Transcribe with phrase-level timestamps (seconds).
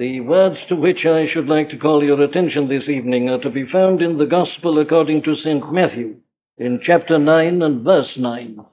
[0.00, 3.50] The words to which I should like to call your attention this evening are to
[3.50, 5.70] be found in the Gospel according to St.
[5.70, 6.16] Matthew,
[6.56, 8.64] in chapter 9 and verse 9.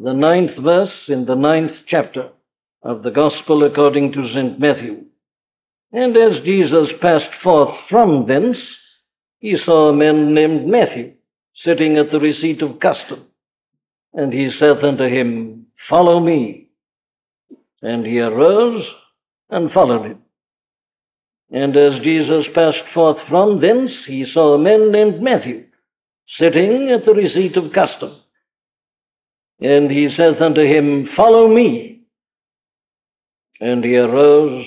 [0.00, 2.30] The ninth verse in the ninth chapter
[2.82, 4.58] of the Gospel according to St.
[4.58, 5.04] Matthew.
[5.92, 8.58] And as Jesus passed forth from thence,
[9.38, 11.12] he saw a man named Matthew
[11.64, 13.26] sitting at the receipt of custom.
[14.12, 16.66] And he saith unto him, Follow me.
[17.80, 18.84] And he arose
[19.50, 20.23] and followed him.
[21.54, 25.66] And as Jesus passed forth from thence, he saw a man named Matthew
[26.36, 28.16] sitting at the receipt of custom.
[29.60, 32.00] And he saith unto him, Follow me.
[33.60, 34.66] And he arose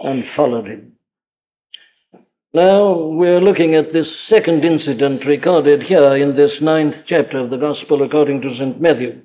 [0.00, 0.96] and followed him.
[2.52, 7.58] Now we're looking at this second incident recorded here in this ninth chapter of the
[7.58, 8.80] Gospel according to St.
[8.80, 9.22] Matthew.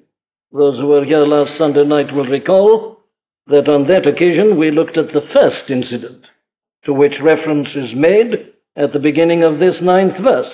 [0.52, 3.00] Those who were here last Sunday night will recall
[3.48, 6.23] that on that occasion we looked at the first incident
[6.86, 10.52] to which reference is made at the beginning of this ninth verse,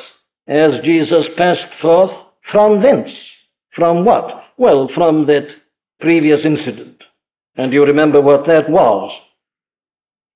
[0.47, 2.11] as Jesus passed forth
[2.51, 3.09] from thence.
[3.75, 4.43] From what?
[4.57, 5.47] Well, from that
[5.99, 7.03] previous incident.
[7.55, 9.11] And you remember what that was.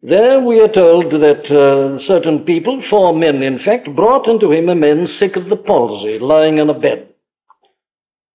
[0.02, 4.68] There we are told that uh, certain people, four men in fact, brought unto him
[4.70, 7.10] a man sick of the palsy, lying on a bed.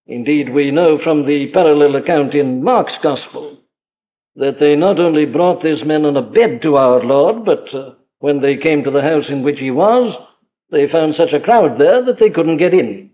[0.06, 3.58] Indeed, we know from the parallel account in Mark's Gospel
[4.38, 7.94] that they not only brought this man on a bed to our Lord, but uh,
[8.20, 10.14] when they came to the house in which he was,
[10.70, 13.10] they found such a crowd there that they couldn't get in.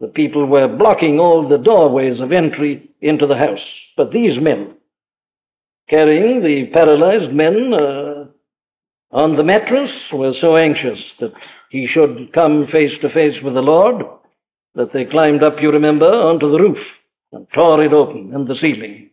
[0.00, 3.64] The people were blocking all the doorways of entry into the house.
[3.96, 4.74] But these men,
[5.88, 8.24] carrying the paralyzed men uh,
[9.12, 11.32] on the mattress, were so anxious that
[11.70, 14.04] he should come face to face with the Lord
[14.74, 16.78] that they climbed up, you remember, onto the roof
[17.32, 19.09] and tore it open and the ceiling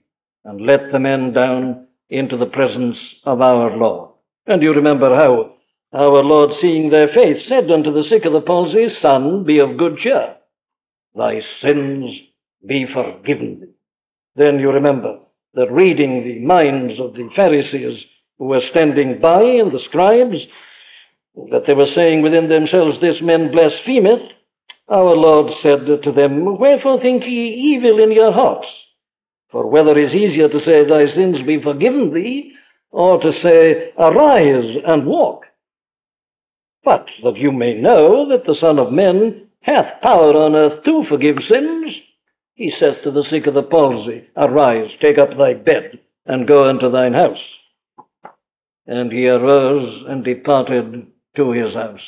[0.48, 4.12] and let the men down into the presence of our Lord.
[4.48, 5.56] And you remember how
[5.94, 9.78] our Lord, seeing their faith, said unto the sick of the palsy, Son, be of
[9.78, 10.36] good cheer.
[11.14, 12.16] Thy sins
[12.66, 13.74] be forgiven thee.
[14.38, 15.20] Then you remember
[15.54, 18.02] that reading the minds of the Pharisees
[18.38, 20.38] who were standing by and the scribes,
[21.52, 24.32] that they were saying within themselves, This man blasphemeth,
[24.88, 28.68] our Lord said to them, Wherefore think ye evil in your hearts?
[29.52, 32.54] For whether it is easier to say, Thy sins be forgiven thee,
[32.92, 35.46] or to say, Arise and walk.
[36.84, 41.04] But that you may know that the Son of Men hath power on earth to
[41.10, 41.94] forgive sins,
[42.56, 46.66] he saith to the sick of the palsy, Arise, take up thy bed, and go
[46.66, 47.38] unto thine house.
[48.86, 52.00] And he arose and departed to his house.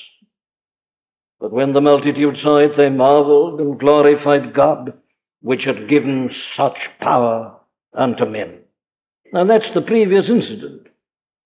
[1.40, 4.94] But when the multitude saw it, they marveled and glorified God
[5.42, 7.56] which had given such power
[7.94, 8.60] unto men.
[9.32, 10.88] Now that's the previous incident.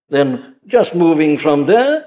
[0.09, 2.05] Then, just moving from there,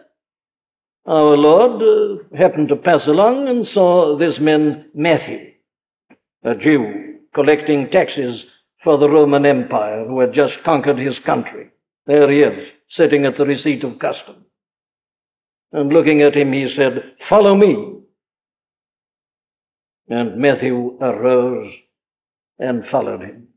[1.06, 5.52] our Lord uh, happened to pass along and saw this man Matthew,
[6.44, 8.42] a Jew, collecting taxes
[8.82, 11.70] for the Roman Empire who had just conquered his country.
[12.06, 14.44] There he is, sitting at the receipt of custom.
[15.72, 17.95] And looking at him, he said, Follow me.
[20.08, 21.72] And Matthew arose
[22.58, 23.48] and followed him.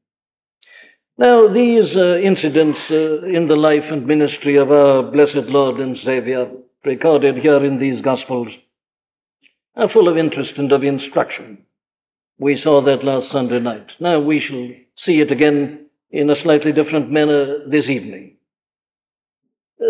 [1.17, 5.97] Now, these uh, incidents uh, in the life and ministry of our blessed Lord and
[5.97, 6.49] Savior,
[6.85, 8.47] recorded here in these Gospels,
[9.75, 11.65] are full of interest and of instruction.
[12.39, 13.87] We saw that last Sunday night.
[13.99, 14.69] Now we shall
[15.05, 18.37] see it again in a slightly different manner this evening.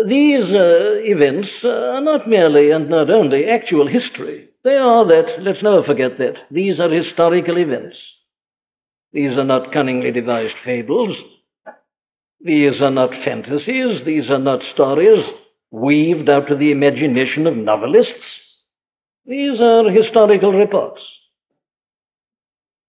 [0.08, 4.49] These uh, events are not merely and not only actual history.
[4.62, 6.34] They are that, let's never forget that.
[6.50, 7.96] These are historical events.
[9.12, 11.16] These are not cunningly devised fables.
[12.40, 14.04] These are not fantasies.
[14.04, 15.24] These are not stories
[15.70, 18.12] weaved out of the imagination of novelists.
[19.24, 21.00] These are historical reports,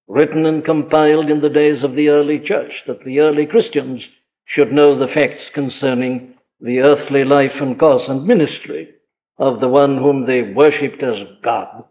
[0.07, 4.01] written and compiled in the days of the early church, that the early Christians
[4.45, 8.89] should know the facts concerning the earthly life and course and ministry
[9.37, 11.83] of the one whom they worshipped as God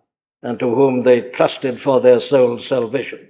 [0.43, 3.29] and to whom they trusted for their soul's salvation.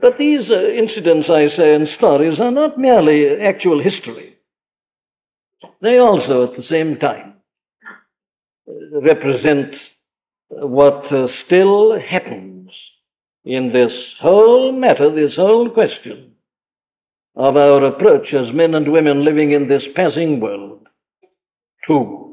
[0.00, 4.36] But these uh, incidents, I say, and stories are not merely actual history.
[5.80, 7.34] They also, at the same time,
[8.92, 9.74] represent
[10.48, 12.70] what uh, still happens
[13.44, 16.32] in this whole matter, this whole question
[17.36, 20.86] of our approach as men and women living in this passing world
[21.88, 22.23] to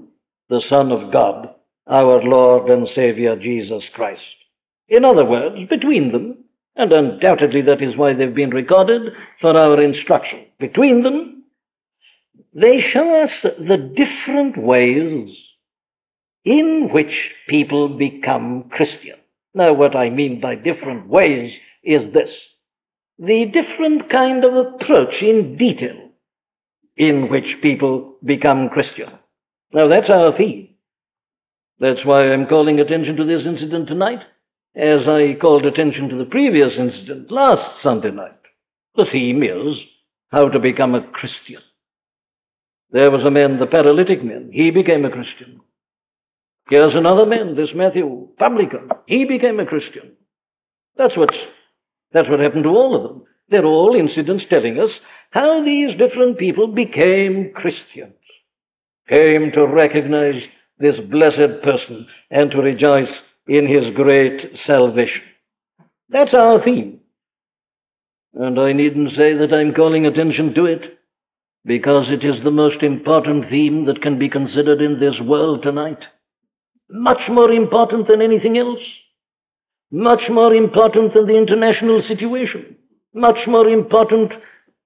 [0.51, 1.55] the Son of God,
[1.87, 4.21] our Lord and Savior Jesus Christ.
[4.89, 6.43] In other words, between them,
[6.75, 11.45] and undoubtedly that is why they've been recorded for our instruction, between them,
[12.53, 15.29] they show us the different ways
[16.43, 19.19] in which people become Christian.
[19.53, 22.29] Now, what I mean by different ways is this
[23.17, 26.09] the different kind of approach in detail
[26.97, 29.11] in which people become Christian.
[29.73, 30.69] Now, that's our theme.
[31.79, 34.19] That's why I'm calling attention to this incident tonight,
[34.75, 38.37] as I called attention to the previous incident last Sunday night.
[38.95, 39.77] The theme is
[40.31, 41.61] how to become a Christian.
[42.91, 44.49] There was a man, the paralytic man.
[44.51, 45.61] He became a Christian.
[46.69, 48.89] Here's another man, this Matthew, publican.
[49.07, 50.13] He became a Christian.
[50.97, 51.37] That's what's
[52.13, 53.23] that's what happened to all of them.
[53.49, 54.91] They're all incidents telling us
[55.31, 58.15] how these different people became Christians,
[59.11, 60.41] came to recognize
[60.79, 63.11] this blessed person and to rejoice
[63.47, 65.21] in his great salvation.
[66.09, 66.99] That's our theme.
[68.33, 70.97] And I needn't say that I'm calling attention to it,
[71.65, 75.99] because it is the most important theme that can be considered in this world tonight.
[76.89, 78.79] Much more important than anything else
[79.91, 82.77] much more important than the international situation,
[83.13, 84.31] much more important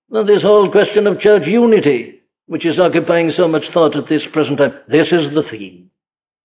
[0.09, 2.14] than this whole question of church unity,
[2.47, 4.73] which is occupying so much thought at this present time.
[4.87, 5.89] This is the theme.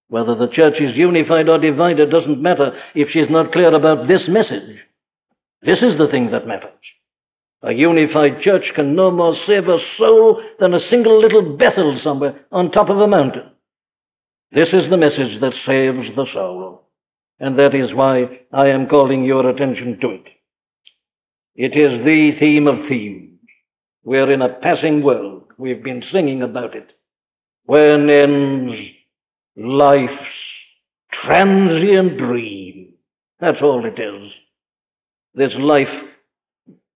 [0.08, 4.26] Whether the church is unified or divided doesn't matter if she's not clear about this
[4.28, 4.78] message.
[5.62, 6.70] This is the thing that matters.
[7.62, 12.46] A unified church can no more save a soul than a single little Bethel somewhere
[12.50, 13.50] on top of a mountain.
[14.50, 16.80] This is the message that saves the soul
[17.40, 20.24] and that is why I am calling your attention to it.
[21.56, 23.40] It is the theme of themes.
[24.04, 25.39] We're in a passing world.
[25.60, 26.92] We've been singing about it.
[27.64, 28.76] When ends
[29.56, 30.12] life's
[31.12, 32.94] transient dream?
[33.38, 34.32] That's all it is.
[35.34, 35.88] This life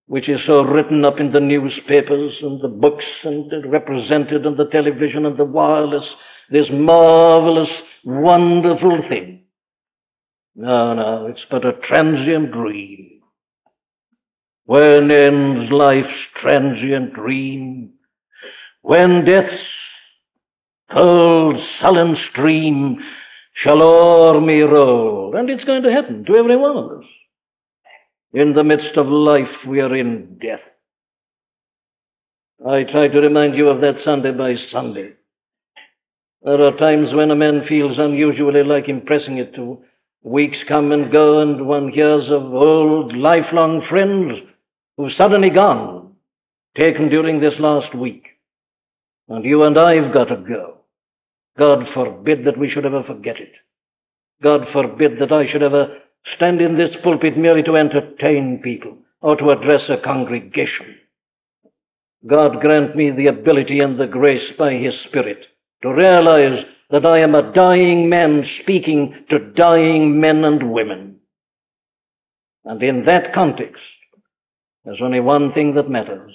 [0.07, 4.67] which is so written up in the newspapers and the books and represented on the
[4.67, 6.05] television and the wireless,
[6.51, 7.71] this marvelous,
[8.05, 9.45] wonderful thing
[10.57, 13.21] no, no, it's but a transient dream.
[14.67, 17.95] When ends life's transient dream?
[18.85, 19.63] When death's
[20.93, 22.99] cold, sullen stream
[23.55, 25.35] shall o'er me roll.
[25.35, 27.05] And it's going to happen to every one of us.
[28.35, 30.61] In the midst of life, we are in death.
[32.69, 35.13] I try to remind you of that Sunday by Sunday.
[36.43, 39.83] There are times when a man feels unusually like impressing it to
[40.23, 44.41] Weeks come and go, and one hears of old, lifelong friends
[44.99, 46.17] who've suddenly gone,
[46.77, 48.34] taken during this last week.
[49.29, 50.79] And you and I've got to go.
[51.59, 53.53] God forbid that we should ever forget it.
[54.43, 55.99] God forbid that I should ever
[56.37, 60.97] stand in this pulpit merely to entertain people or to address a congregation.
[62.27, 65.39] God grant me the ability and the grace by His Spirit
[65.83, 71.17] to realize that I am a dying man speaking to dying men and women.
[72.65, 73.83] And in that context,
[74.85, 76.35] there's only one thing that matters,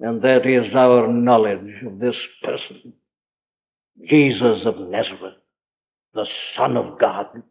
[0.00, 2.92] and that is our knowledge of this person,
[4.08, 5.34] Jesus of Nazareth,
[6.14, 6.26] the
[6.56, 7.42] Son of God,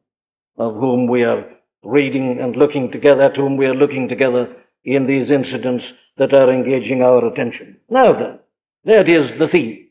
[0.57, 1.45] of whom we are
[1.83, 5.85] reading and looking together, at whom we are looking together in these incidents
[6.17, 7.77] that are engaging our attention.
[7.89, 8.39] Now then,
[8.85, 9.87] that is the theme.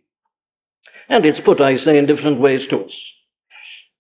[1.08, 2.92] And it's put, I say, in different ways to us.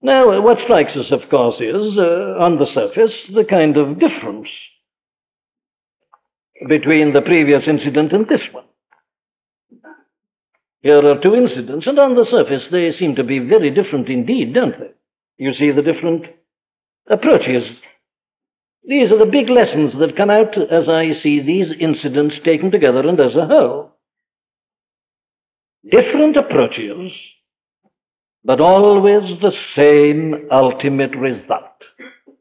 [0.00, 4.48] Now, what strikes us, of course, is, uh, on the surface, the kind of difference
[6.68, 8.64] between the previous incident and this one.
[10.82, 14.54] Here are two incidents, and on the surface they seem to be very different indeed,
[14.54, 14.90] don't they?
[15.38, 16.26] You see the different
[17.08, 17.64] approaches.
[18.86, 23.08] These are the big lessons that come out as I see these incidents taken together
[23.08, 23.94] and as a whole
[25.90, 27.12] different approaches,
[28.44, 31.70] but always the same ultimate result.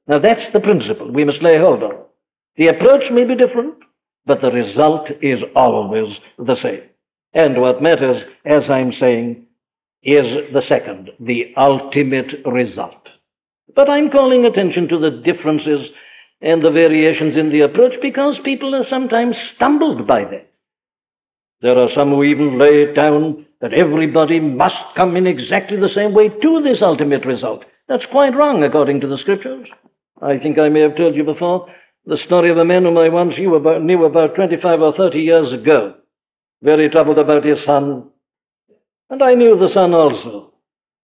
[0.07, 1.91] Now that's the principle we must lay hold of.
[2.57, 3.75] The approach may be different,
[4.25, 6.81] but the result is always the same.
[7.33, 9.45] And what matters, as I'm saying,
[10.03, 13.09] is the second, the ultimate result.
[13.75, 15.87] But I'm calling attention to the differences
[16.41, 20.49] and the variations in the approach because people are sometimes stumbled by that.
[21.61, 25.93] There are some who even lay it down that everybody must come in exactly the
[25.95, 27.63] same way to this ultimate result.
[27.87, 29.67] That's quite wrong according to the scriptures.
[30.21, 31.73] I think I may have told you before
[32.05, 35.19] the story of a man whom I once knew about, knew about 25 or 30
[35.19, 35.95] years ago,
[36.61, 38.09] very troubled about his son.
[39.09, 40.53] And I knew the son also.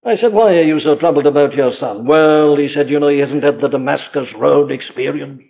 [0.05, 2.05] I said, Why are you so troubled about your son?
[2.05, 5.43] Well, he said, You know, he hasn't had the Damascus Road experience.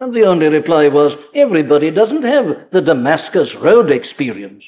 [0.00, 4.64] And the only reply was, everybody doesn't have the Damascus Road experience.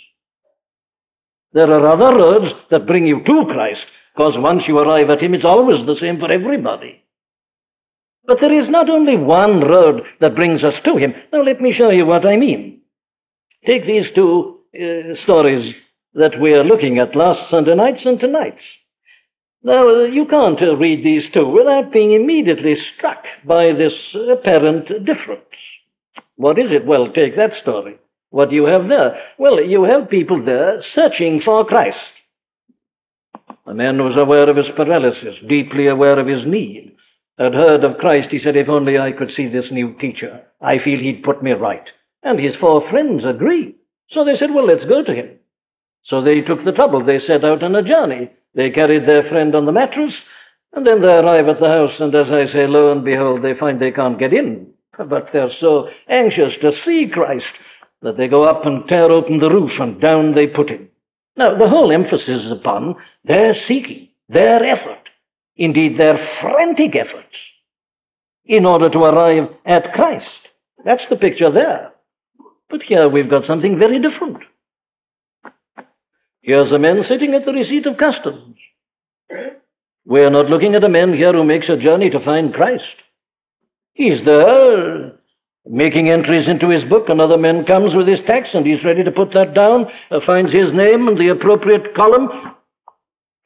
[1.52, 3.84] There are other roads that bring you to Christ,
[4.14, 7.02] because once you arrive at Him, it's always the same for everybody.
[8.26, 11.14] But there is not only one road that brings us to Him.
[11.32, 12.80] Now, let me show you what I mean.
[13.64, 15.74] Take these two uh, stories
[16.14, 18.62] that we are looking at last Sunday nights and tonight's.
[19.62, 23.92] Now, you can't uh, read these two without being immediately struck by this
[24.30, 25.42] apparent difference.
[26.36, 26.86] What is it?
[26.86, 27.98] Well, take that story.
[28.30, 29.18] What do you have there?
[29.38, 31.98] Well, you have people there searching for Christ.
[33.66, 36.95] The man was aware of his paralysis, deeply aware of his need.
[37.38, 40.78] Had heard of Christ, he said, If only I could see this new teacher, I
[40.78, 41.84] feel he'd put me right.
[42.22, 43.74] And his four friends agreed.
[44.10, 45.30] So they said, Well, let's go to him.
[46.04, 47.04] So they took the trouble.
[47.04, 48.30] They set out on a journey.
[48.54, 50.14] They carried their friend on the mattress,
[50.72, 53.54] and then they arrive at the house, and as I say, lo and behold, they
[53.54, 54.68] find they can't get in.
[54.96, 57.52] But they're so anxious to see Christ
[58.00, 60.88] that they go up and tear open the roof, and down they put him.
[61.36, 65.05] Now, the whole emphasis is upon their seeking, their effort,
[65.56, 67.34] indeed their frantic efforts,
[68.44, 70.26] in order to arrive at Christ.
[70.84, 71.92] That's the picture there.
[72.68, 74.38] But here we've got something very different.
[76.42, 78.56] Here's a man sitting at the receipt of customs.
[80.04, 82.84] We're not looking at a man here who makes a journey to find Christ.
[83.94, 85.12] He's there
[85.68, 87.08] making entries into his book.
[87.08, 90.52] Another man comes with his tax and he's ready to put that down, uh, finds
[90.52, 92.28] his name in the appropriate column,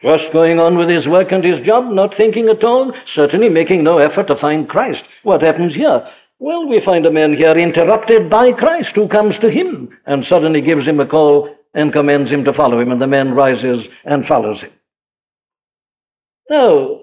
[0.02, 3.85] just going on with his work and his job, not thinking at all, certainly making
[3.85, 5.02] no effort to find Christ.
[5.23, 6.07] What happens here?
[6.38, 10.62] Well, we find a man here interrupted by Christ who comes to him and suddenly
[10.62, 14.26] gives him a call and commands him to follow him, and the man rises and
[14.26, 14.73] follows him.
[16.49, 17.00] Now,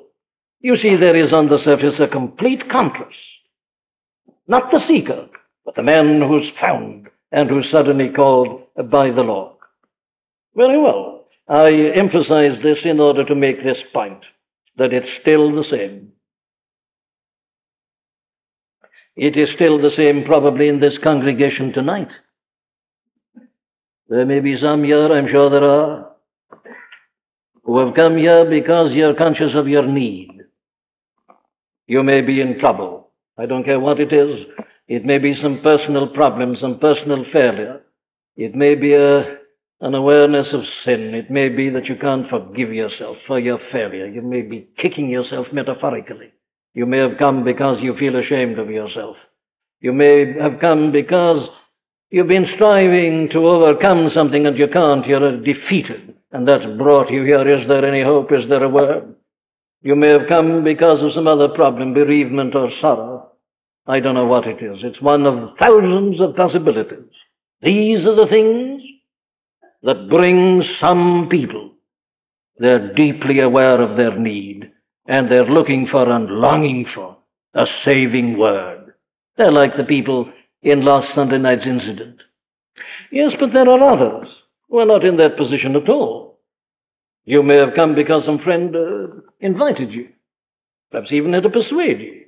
[0.60, 3.16] you see, there is on the surface a complete contrast.
[4.48, 5.28] Not the seeker,
[5.64, 9.56] but the man who's found and who's suddenly called by the Lord.
[10.56, 11.17] Very well.
[11.48, 14.24] I emphasize this in order to make this point
[14.78, 16.12] that it's still the same.
[19.16, 22.10] It is still the same, probably, in this congregation tonight.
[24.10, 26.12] There may be some here, I'm sure there are,
[27.64, 30.42] who have come here because you're conscious of your need.
[31.88, 33.12] You may be in trouble.
[33.38, 34.46] I don't care what it is.
[34.88, 37.82] It may be some personal problem, some personal failure.
[38.36, 39.37] It may be a,
[39.82, 41.14] an awareness of sin.
[41.14, 44.08] It may be that you can't forgive yourself for your failure.
[44.08, 46.34] You may be kicking yourself metaphorically.
[46.74, 49.18] You may have come because you feel ashamed of yourself.
[49.80, 51.48] You may have come because
[52.10, 55.06] You've been striving to overcome something and you can't.
[55.06, 56.16] You're defeated.
[56.32, 57.46] And that's brought you here.
[57.48, 58.32] Is there any hope?
[58.32, 59.16] Is there a word?
[59.82, 63.32] You may have come because of some other problem, bereavement or sorrow.
[63.86, 64.80] I don't know what it is.
[64.84, 67.12] It's one of thousands of possibilities.
[67.62, 68.77] These are the things
[69.84, 71.72] that brings some people.
[72.58, 74.72] They're deeply aware of their need
[75.08, 77.18] and they're looking for and longing for
[77.54, 78.94] a saving word.
[79.38, 80.32] They're like the people
[80.62, 82.22] in last Sunday night's incident.
[83.12, 84.28] Yes, but there are others
[84.70, 86.40] who are not in that position at all.
[87.26, 89.08] You may have come because some friend uh,
[89.40, 90.10] invited you,
[90.92, 92.26] perhaps even had to persuade you.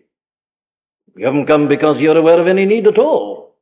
[1.15, 3.55] You haven't come because you're aware of any need at all.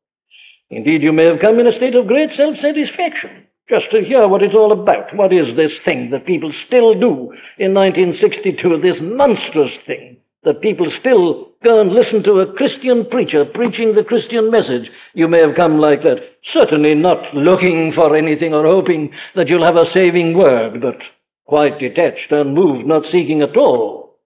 [0.70, 4.28] Indeed, you may have come in a state of great self satisfaction, just to hear
[4.28, 5.16] what it's all about.
[5.16, 10.90] What is this thing that people still do in 1962, this monstrous thing that people
[11.00, 14.90] still go and listen to a Christian preacher preaching the Christian message.
[15.14, 16.20] You may have come like that,
[16.54, 20.98] certainly not looking for anything or hoping that you'll have a saving word, but
[21.46, 24.20] quite detached, unmoved, not seeking at all.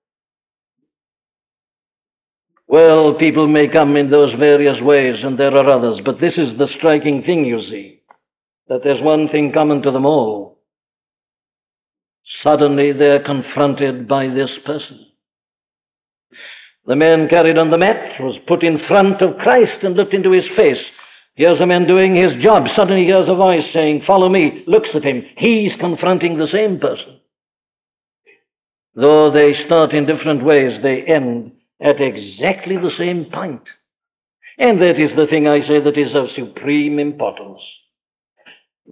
[2.68, 6.58] Well, people may come in those various ways, and there are others, but this is
[6.58, 8.01] the striking thing, you see,
[8.68, 10.60] that there's one thing common to them all.
[12.44, 15.06] Suddenly they're confronted by this person.
[16.86, 20.32] The man carried on the mat was put in front of Christ and looked into
[20.32, 20.84] his face.
[21.36, 22.66] Here's a man doing his job.
[22.76, 24.64] Suddenly he hears a voice saying, Follow me.
[24.68, 25.24] Looks at him.
[25.38, 27.20] He's confronting the same person.
[28.96, 33.64] Though they start in different ways, they end at exactly the same point.
[34.58, 37.62] And that is the thing I say that is of supreme importance.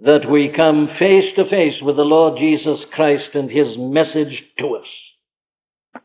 [0.04, 4.76] That we come face to face with the Lord Jesus Christ and His message to
[4.76, 4.86] us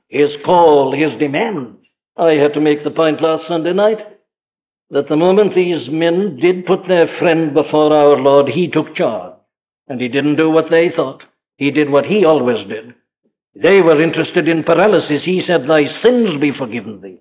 [0.07, 1.77] his call, his demand.
[2.17, 3.99] I had to make the point last Sunday night
[4.91, 9.33] that the moment these men did put their friend before our Lord, he took charge.
[9.87, 11.21] And he didn't do what they thought.
[11.57, 12.95] He did what he always did.
[13.61, 15.23] They were interested in paralysis.
[15.23, 17.19] He said, Thy sins be forgiven thee.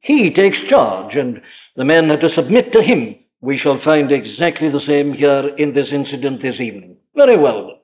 [0.00, 1.40] He takes charge, and
[1.76, 3.16] the men had to submit to him.
[3.40, 6.96] We shall find exactly the same here in this incident this evening.
[7.14, 7.78] Very well.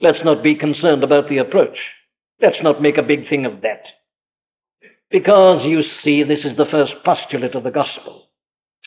[0.00, 1.78] Let's not be concerned about the approach.
[2.40, 3.82] Let's not make a big thing of that.
[5.10, 8.28] Because, you see, this is the first postulate of the gospel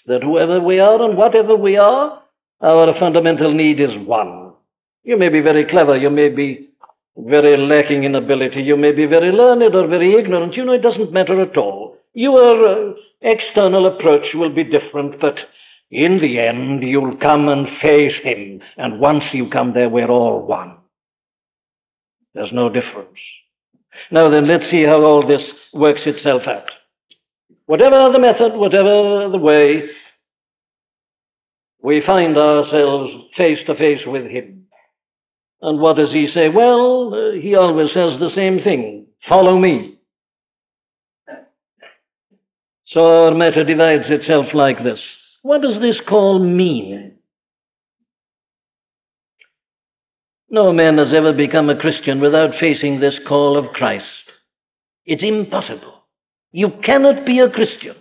[0.07, 2.21] that whoever we are and whatever we are,
[2.61, 4.53] our fundamental need is one.
[5.03, 6.69] You may be very clever, you may be
[7.17, 10.55] very lacking in ability, you may be very learned or very ignorant.
[10.55, 11.97] You know, it doesn't matter at all.
[12.13, 15.35] Your uh, external approach will be different, but
[15.91, 18.61] in the end, you'll come and face him.
[18.77, 20.77] And once you come there, we're all one.
[22.33, 23.17] There's no difference.
[24.11, 25.41] Now then, let's see how all this
[25.73, 26.69] works itself out.
[27.65, 29.83] Whatever the method, whatever the way,
[31.81, 34.65] we find ourselves face to face with him.
[35.61, 36.49] And what does he say?
[36.49, 39.97] Well, uh, he always says the same thing follow me.
[42.87, 44.99] So our matter divides itself like this.
[45.45, 47.19] What does this call mean?
[50.49, 54.05] No man has ever become a Christian without facing this call of Christ.
[55.05, 56.01] It's impossible.
[56.51, 57.95] You cannot be a Christian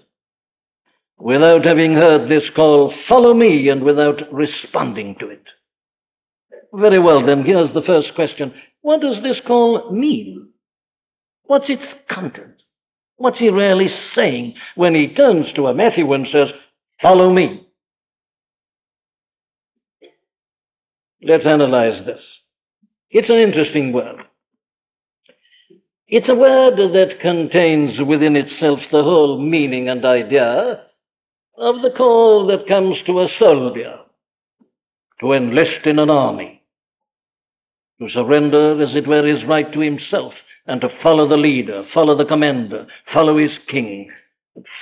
[1.18, 5.44] without having heard this call, follow me, and without responding to it.
[6.72, 10.48] Very well, then, here's the first question What does this call mean?
[11.42, 12.62] What's its content?
[13.16, 16.48] What's he really saying when he turns to a Matthew and says,
[17.02, 17.66] Follow me?
[21.22, 22.20] Let's analyze this.
[23.10, 24.20] It's an interesting word.
[26.06, 30.82] It's a word that contains within itself the whole meaning and idea
[31.56, 33.98] of the call that comes to a soldier
[35.20, 36.62] to enlist in an army,
[38.00, 40.34] to surrender, as it were, his right to himself,
[40.66, 44.10] and to follow the leader, follow the commander, follow his king,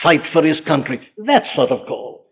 [0.03, 1.09] fight for his country.
[1.19, 2.27] That sort of call.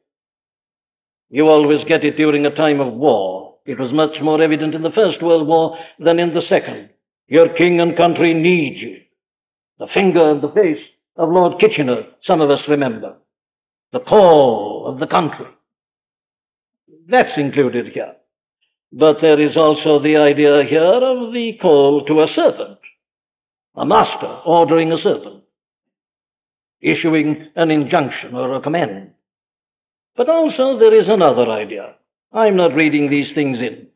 [1.30, 3.56] You always get it during a time of war.
[3.64, 6.90] It was much more evident in the First World War than in the Second.
[7.28, 9.00] Your king and country need you.
[9.78, 10.84] The finger and the face
[11.16, 13.16] of Lord Kitchener, some of us remember.
[13.92, 15.46] The call of the country.
[17.08, 18.14] That's included here.
[18.92, 22.78] But there is also the idea here of the call to a servant,
[23.76, 25.39] a master ordering a servant,
[26.80, 29.10] issuing an injunction or a command.
[30.16, 31.94] But also there is another idea.
[32.32, 33.88] I'm not reading these things in.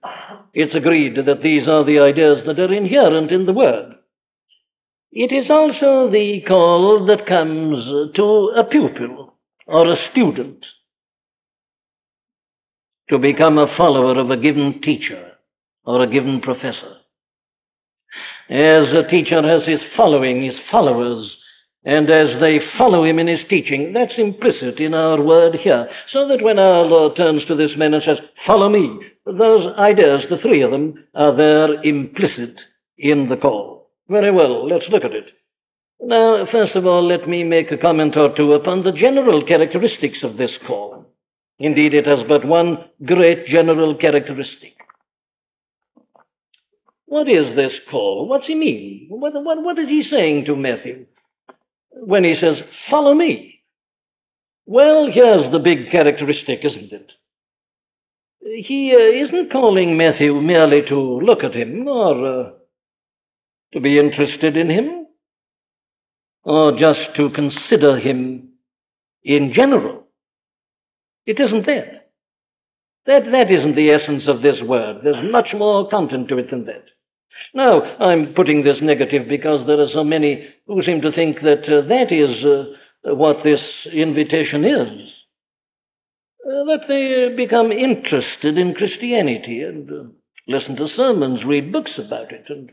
[0.53, 3.94] It's agreed that these are the ideas that are inherent in the Word.
[5.12, 7.85] It is also the call that comes
[8.16, 9.35] to a pupil
[9.66, 10.64] or a student
[13.11, 15.33] to become a follower of a given teacher
[15.85, 16.97] or a given professor.
[18.51, 21.31] As a teacher has his following, his followers,
[21.85, 25.87] and as they follow him in his teaching, that's implicit in our word here.
[26.12, 28.16] So that when our Lord turns to this man and says,
[28.47, 32.59] Follow me, those ideas, the three of them, are there implicit
[32.97, 33.90] in the call.
[34.09, 35.27] Very well, let's look at it.
[36.01, 40.18] Now, first of all, let me make a comment or two upon the general characteristics
[40.23, 41.07] of this call.
[41.59, 44.75] Indeed, it has but one great general characteristic.
[47.07, 48.27] What is this call?
[48.27, 49.07] What's he mean?
[49.09, 51.07] What, what, what is he saying to Matthew?
[51.94, 52.59] When he says,
[52.90, 53.61] Follow me.
[54.66, 57.12] Well, here's the big characteristic, isn't it?
[58.66, 62.50] He uh, isn't calling Matthew merely to look at him or uh,
[63.72, 65.07] to be interested in him
[66.44, 68.50] or just to consider him
[69.22, 70.07] in general.
[71.26, 72.11] It isn't that.
[73.07, 75.00] That, that isn't the essence of this word.
[75.02, 76.85] There's much more content to it than that.
[77.55, 81.64] Now, I'm putting this negative because there are so many who seem to think that
[81.64, 83.61] uh, that is uh, what this
[83.92, 85.11] invitation is.
[86.47, 90.05] Uh, that they become interested in Christianity and uh,
[90.47, 92.44] listen to sermons, read books about it.
[92.49, 92.70] And,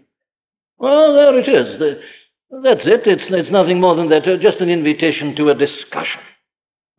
[0.78, 1.80] well, there it is.
[1.80, 2.02] The,
[2.64, 3.02] that's it.
[3.06, 6.22] It's, it's nothing more than that, uh, just an invitation to a discussion.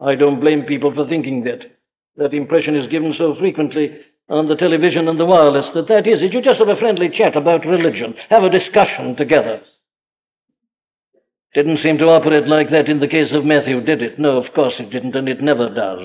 [0.00, 1.60] I don't blame people for thinking that.
[2.16, 3.98] That impression is given so frequently
[4.32, 6.32] on the television and the wireless that that is it.
[6.32, 9.60] You just have a friendly chat about religion, have a discussion together.
[11.54, 14.18] Didn't seem to operate like that in the case of Matthew, did it?
[14.18, 16.00] No, of course it didn't, and it never does.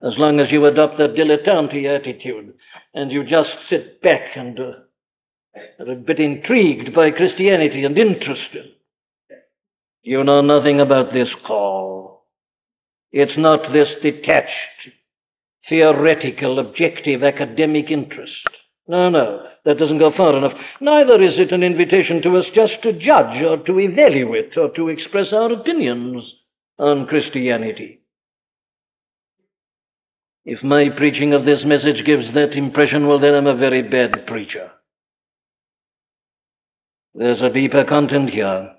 [0.00, 2.54] As long as you adopt that dilettante attitude
[2.94, 4.72] and you just sit back and uh,
[5.80, 8.74] are a bit intrigued by Christianity and interested,
[10.02, 12.26] you know nothing about this call.
[13.10, 14.50] It's not this detached,
[15.68, 18.48] theoretical, objective, academic interest.
[18.86, 20.52] No, no, that doesn't go far enough.
[20.80, 24.88] Neither is it an invitation to us just to judge or to evaluate or to
[24.88, 26.22] express our opinions.
[26.78, 28.00] on Christianity.
[30.44, 34.26] If my preaching of this message gives that impression, well, then I'm a very bad
[34.26, 34.70] preacher.
[37.14, 38.72] There's a deeper content here.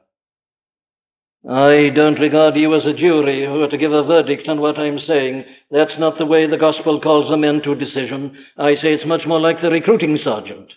[1.47, 4.79] I don't regard you as a jury who are to give a verdict on what
[4.79, 5.45] I'm saying.
[5.69, 8.35] That's not the way the gospel calls a man to decision.
[8.57, 10.71] I say it's much more like the recruiting sergeant.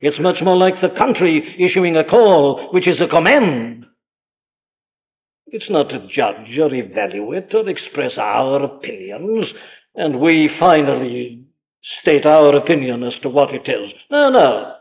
[0.00, 3.86] It's much more like the country issuing a call, which is a command.
[5.48, 9.46] It's not to judge or evaluate or express our opinions,
[9.96, 11.44] and we finally
[12.00, 13.92] state our opinion as to what it is.
[14.08, 14.74] No, no.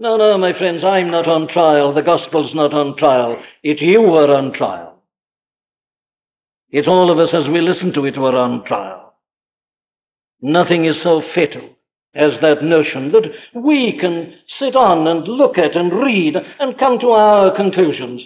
[0.00, 1.92] No, no, my friends, I'm not on trial.
[1.92, 3.42] The gospel's not on trial.
[3.64, 5.02] It's you who are on trial.
[6.70, 9.14] It's all of us as we listen to it who are on trial.
[10.40, 11.70] Nothing is so fatal
[12.14, 13.24] as that notion that
[13.60, 18.22] we can sit on and look at and read and come to our conclusions.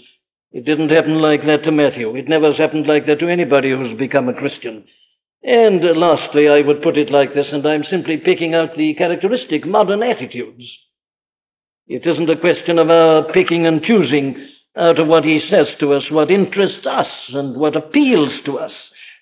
[0.51, 2.15] It didn't happen like that to Matthew.
[2.17, 4.85] It never has happened like that to anybody who's become a Christian.
[5.43, 9.67] And lastly, I would put it like this, and I'm simply picking out the characteristic
[9.67, 10.71] modern attitudes
[11.87, 15.93] it isn't a question of our picking and choosing out of what he says to
[15.93, 18.73] us, what interests us, and what appeals to us,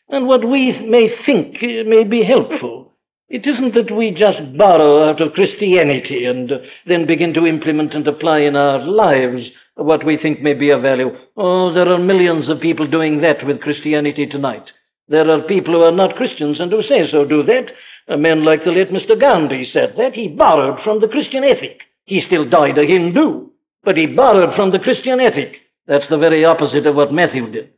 [0.09, 2.93] and what we may think uh, may be helpful.
[3.29, 6.51] It isn't that we just borrow out of Christianity and
[6.87, 9.47] then begin to implement and apply in our lives
[9.77, 11.11] what we think may be of value.
[11.37, 14.65] Oh, there are millions of people doing that with Christianity tonight.
[15.09, 17.67] There are people who are not Christians and who say so do that.
[18.09, 19.19] A man like the late Mr.
[19.19, 20.15] Gandhi said that.
[20.15, 21.81] He borrowed from the Christian ethic.
[22.11, 23.51] He still died a Hindu,
[23.85, 25.55] but he borrowed from the Christian ethic.
[25.87, 27.71] That's the very opposite of what Matthew did.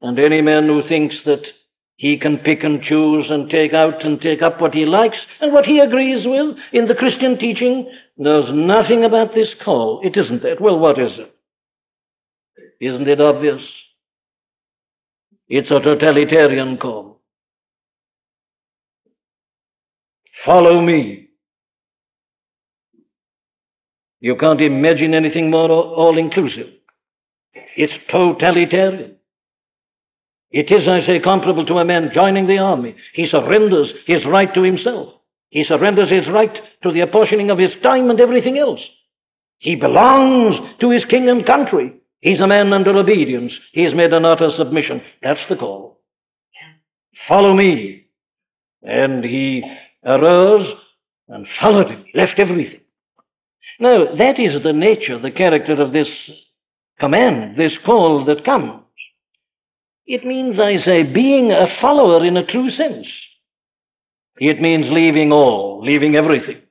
[0.00, 1.42] And any man who thinks that
[1.96, 5.52] he can pick and choose and take out and take up what he likes and
[5.52, 10.00] what he agrees with in the Christian teaching knows nothing about this call.
[10.02, 10.58] It isn't that.
[10.58, 11.34] Well, what is it?
[12.80, 13.60] Isn't it obvious?
[15.48, 17.20] It's a totalitarian call.
[20.46, 21.25] Follow me.
[24.20, 26.68] You can't imagine anything more all inclusive.
[27.76, 29.16] It's totalitarian.
[30.50, 32.96] It is, I say, comparable to a man joining the army.
[33.12, 35.14] He surrenders his right to himself.
[35.50, 36.52] He surrenders his right
[36.82, 38.80] to the apportioning of his time and everything else.
[39.58, 41.94] He belongs to his king and country.
[42.20, 43.52] He's a man under obedience.
[43.72, 45.02] He has made an utter submission.
[45.22, 46.00] That's the call.
[47.28, 48.06] Follow me.
[48.82, 49.62] And he
[50.04, 50.68] arose
[51.28, 52.80] and followed him, left everything.
[53.78, 56.08] Now, that is the nature, the character of this
[56.98, 58.82] command, this call that comes.
[60.06, 63.06] It means, I say, being a follower in a true sense.
[64.38, 66.62] It means leaving all, leaving everything.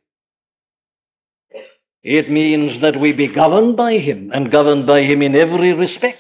[2.03, 6.19] It means that we be governed by Him and governed by Him in every respect.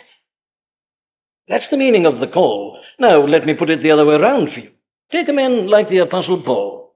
[1.47, 2.79] That's the meaning of the call.
[2.99, 4.71] Now, let me put it the other way around for you.
[5.11, 6.95] Take a man like the Apostle Paul.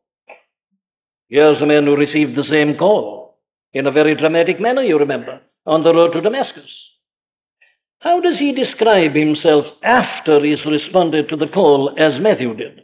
[1.28, 3.19] Here's a man who received the same call
[3.74, 6.70] in a very dramatic manner, you remember, on the road to Damascus.
[8.00, 12.84] How does he describe himself after he's responded to the call as Matthew did?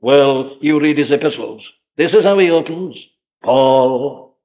[0.00, 1.62] Well, you read his epistles.
[1.96, 2.96] This is how he opens
[3.42, 4.38] Paul,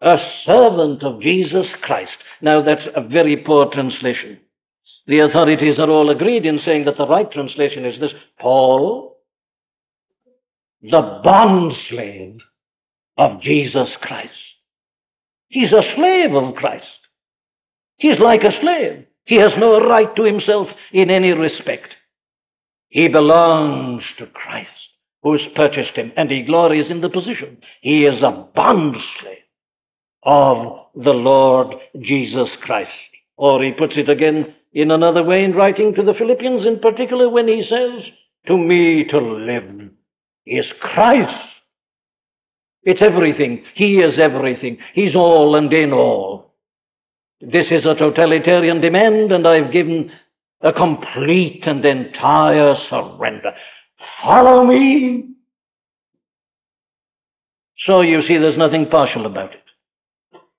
[0.00, 2.16] a servant of Jesus Christ.
[2.40, 4.40] Now, that's a very poor translation.
[5.06, 9.16] The authorities are all agreed in saying that the right translation is this Paul,
[10.82, 12.38] the bond slave
[13.16, 14.30] of Jesus Christ.
[15.52, 16.86] He's a slave of Christ.
[17.98, 19.04] He's like a slave.
[19.26, 21.88] He has no right to himself in any respect.
[22.88, 24.70] He belongs to Christ,
[25.22, 27.58] who has purchased him, and he glories in the position.
[27.82, 29.44] He is a bond slave
[30.22, 32.90] of the Lord Jesus Christ.
[33.36, 37.28] Or he puts it again in another way in writing to the Philippians, in particular,
[37.28, 38.10] when he says,
[38.46, 39.90] To me to live
[40.46, 41.51] is Christ
[42.84, 43.64] it's everything.
[43.74, 44.78] He is everything.
[44.94, 46.54] He's all and in all.
[47.40, 50.10] This is a totalitarian demand, and I've given
[50.60, 53.52] a complete and entire surrender.
[54.22, 55.28] Follow me.
[57.86, 59.62] So you see, there's nothing partial about it.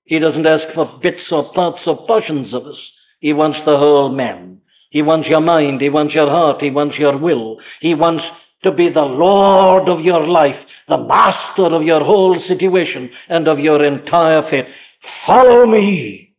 [0.04, 2.76] He doesn't ask for bits or parts or portions of us.
[3.20, 4.60] He wants the whole man.
[4.90, 5.80] He wants your mind.
[5.80, 6.60] He wants your heart.
[6.60, 7.56] He wants your will.
[7.80, 8.24] He wants
[8.62, 10.56] to be the Lord of your life
[10.88, 14.66] the master of your whole situation and of your entire faith.
[15.26, 16.34] Follow me.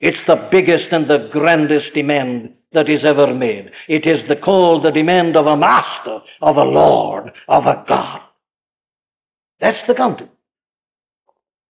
[0.00, 3.70] It's the biggest and the grandest demand that is ever made.
[3.88, 8.20] It is the call, the demand of a master, of a Lord, of a God.
[9.60, 10.30] That's the content.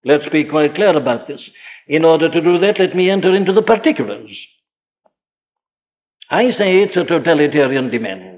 [0.05, 1.41] Let's be quite clear about this.
[1.87, 4.31] In order to do that, let me enter into the particulars.
[6.29, 8.36] I say it's a totalitarian demand.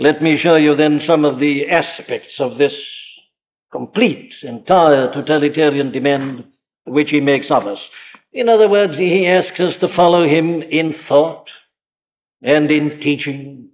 [0.00, 2.72] Let me show you then some of the aspects of this
[3.72, 6.44] complete, entire totalitarian demand
[6.84, 7.78] which he makes of us.
[8.32, 11.48] In other words, he asks us to follow him in thought
[12.42, 13.70] and in teaching.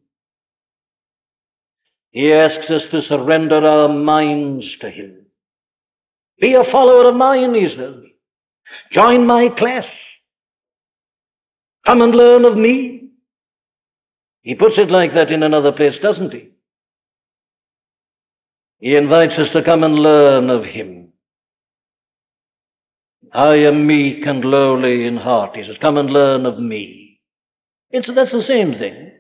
[2.11, 5.27] He asks us to surrender our minds to him.
[6.41, 7.97] Be a follower of mine, he says.
[8.93, 9.85] Join my class.
[11.87, 12.94] Come and learn of me.
[14.45, 16.51] He puts it like that in another place, doesn't he?
[18.79, 21.09] He invites us to come and learn of him.
[23.33, 25.57] I am meek and lowly in heart.
[25.57, 27.21] He says, Come and learn of me.
[27.91, 29.13] It's, that's the same thing.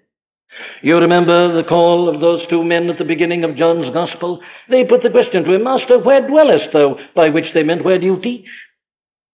[0.83, 4.41] You remember the call of those two men at the beginning of John's Gospel?
[4.69, 6.97] They put the question to him, Master, where dwellest thou?
[7.17, 8.47] By which they meant, Where do you teach?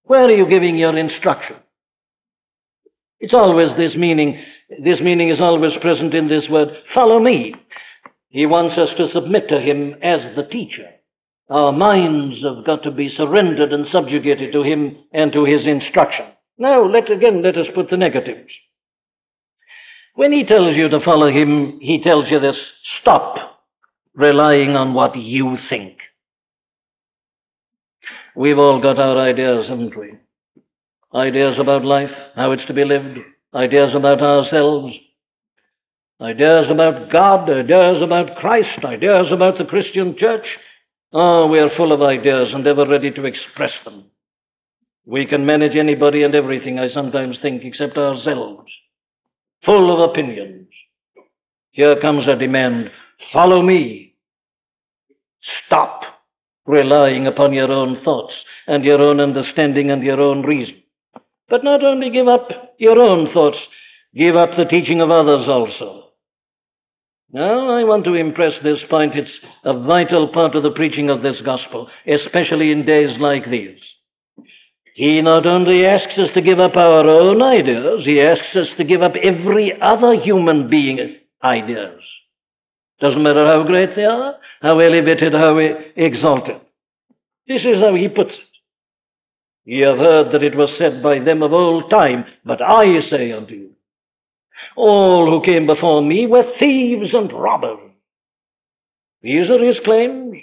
[0.05, 1.57] Where are you giving your instruction?
[3.18, 4.40] It's always this meaning.
[4.78, 7.54] This meaning is always present in this word, follow me.
[8.28, 10.87] He wants us to submit to him as the teacher.
[11.48, 16.26] Our minds have got to be surrendered and subjugated to him and to his instruction.
[16.56, 18.52] Now, let again let us put the negatives.
[20.14, 22.56] When he tells you to follow him, he tells you this
[23.00, 23.35] stop
[24.14, 25.96] relying on what you think.
[28.37, 30.14] We've all got our ideas, haven't we?
[31.12, 33.18] Ideas about life, how it's to be lived,
[33.54, 34.94] ideas about ourselves,
[36.20, 40.46] ideas about God, ideas about Christ, ideas about the Christian church.
[41.12, 44.04] Oh, we are full of ideas and ever ready to express them.
[45.06, 48.70] We can manage anybody and everything, I sometimes think, except ourselves.
[49.64, 50.68] Full of opinions.
[51.72, 52.90] Here comes a demand
[53.32, 54.14] follow me.
[55.66, 56.02] Stop
[56.66, 58.32] relying upon your own thoughts
[58.66, 60.82] and your own understanding and your own reason.
[61.48, 62.48] But not only give up
[62.80, 63.58] your own thoughts,
[64.14, 66.06] give up the teaching of others also.
[67.32, 69.14] Now, I want to impress this point.
[69.14, 69.30] It's
[69.64, 73.78] a vital part of the preaching of this gospel, especially in days like these.
[74.94, 78.84] He not only asks us to give up our own ideas, he asks us to
[78.84, 82.00] give up every other human being ideas.
[83.00, 85.56] Doesn't matter how great they are, how elevated, how
[85.96, 86.60] exalted.
[87.46, 88.49] This is how he puts it.
[89.70, 93.30] Ye have heard that it was said by them of old time, but I say
[93.30, 93.70] unto you,
[94.74, 97.78] all who came before me were thieves and robbers.
[99.22, 100.35] These are his claims.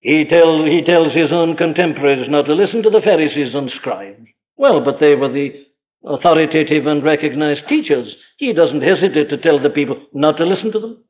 [0.00, 4.28] He, tell, he tells his own contemporaries not to listen to the Pharisees and scribes.
[4.58, 5.64] Well, but they were the
[6.04, 8.14] authoritative and recognized teachers.
[8.36, 11.04] He doesn't hesitate to tell the people not to listen to them.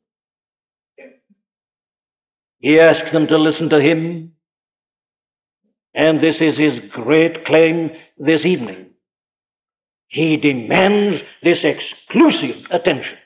[2.61, 4.32] He asks them to listen to him.
[5.95, 8.91] And this is his great claim this evening.
[10.09, 13.17] He demands this exclusive attention.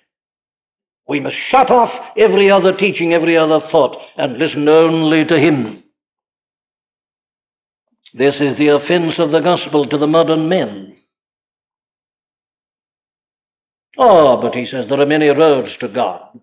[1.08, 5.84] We must shut off every other teaching, every other thought, and listen only to him.
[8.14, 10.96] This is the offense of the gospel to the modern men.
[13.98, 16.40] Oh, but he says there are many roads to God.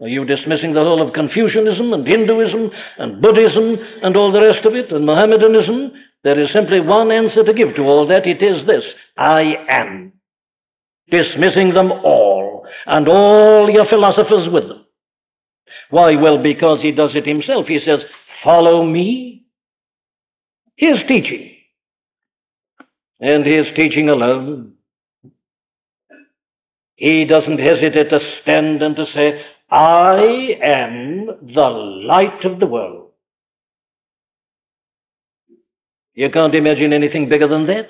[0.00, 4.66] Are you dismissing the whole of Confucianism and Hinduism and Buddhism and all the rest
[4.66, 5.92] of it and Mohammedanism?
[6.22, 8.26] There is simply one answer to give to all that.
[8.26, 8.84] It is this
[9.16, 10.12] I am.
[11.10, 14.84] Dismissing them all and all your philosophers with them.
[15.90, 16.14] Why?
[16.16, 17.66] Well, because he does it himself.
[17.66, 18.00] He says,
[18.44, 19.44] Follow me.
[20.76, 21.52] His teaching.
[23.20, 24.74] And his teaching alone.
[26.96, 30.22] He doesn't hesitate to stand and to say, I
[30.62, 33.10] am the light of the world.
[36.14, 37.88] You can't imagine anything bigger than that.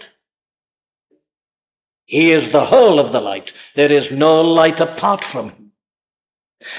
[2.07, 3.51] He is the whole of the light.
[3.75, 5.73] There is no light apart from him.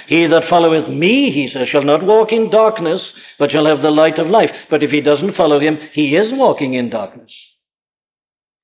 [0.08, 3.02] He that followeth me, he says, shall not walk in darkness,
[3.38, 4.50] but shall have the light of life.
[4.70, 7.32] But if he doesn't follow him, he is walking in darkness.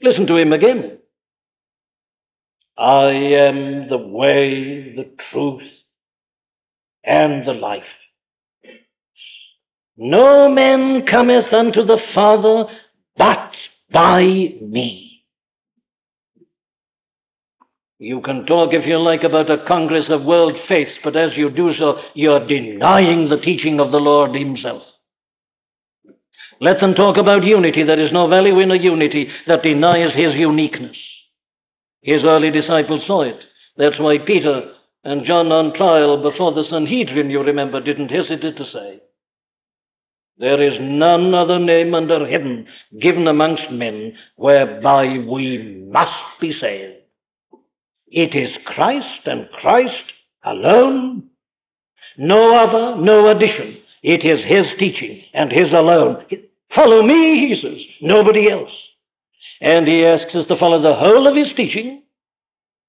[0.02, 0.98] Listen to him again.
[2.78, 5.62] I am the way, the truth,
[7.04, 7.84] and the life.
[9.98, 12.66] No man cometh unto the Father
[13.18, 13.52] but
[13.92, 15.14] by me.
[18.00, 21.50] You can talk, if you like, about a congress of world faiths, but as you
[21.50, 24.84] do so, you're denying the teaching of the Lord Himself.
[26.60, 27.84] Let them talk about unity.
[27.84, 30.98] There is no value in a unity that denies His uniqueness.
[32.02, 33.38] His early disciples saw it.
[33.78, 34.73] That's why Peter
[35.04, 39.02] and John on trial before the Sanhedrin, you remember, didn't hesitate to say,
[40.38, 42.68] There is none other name under heaven
[43.02, 47.00] given amongst men whereby we must be saved.
[48.08, 50.14] It is Christ and Christ
[50.44, 51.30] alone.
[52.18, 53.80] No other, no addition.
[54.04, 56.26] It is His teaching and His alone.
[56.74, 58.72] Follow me, he says, nobody else.
[59.62, 62.03] And He asks us to follow the whole of His teaching.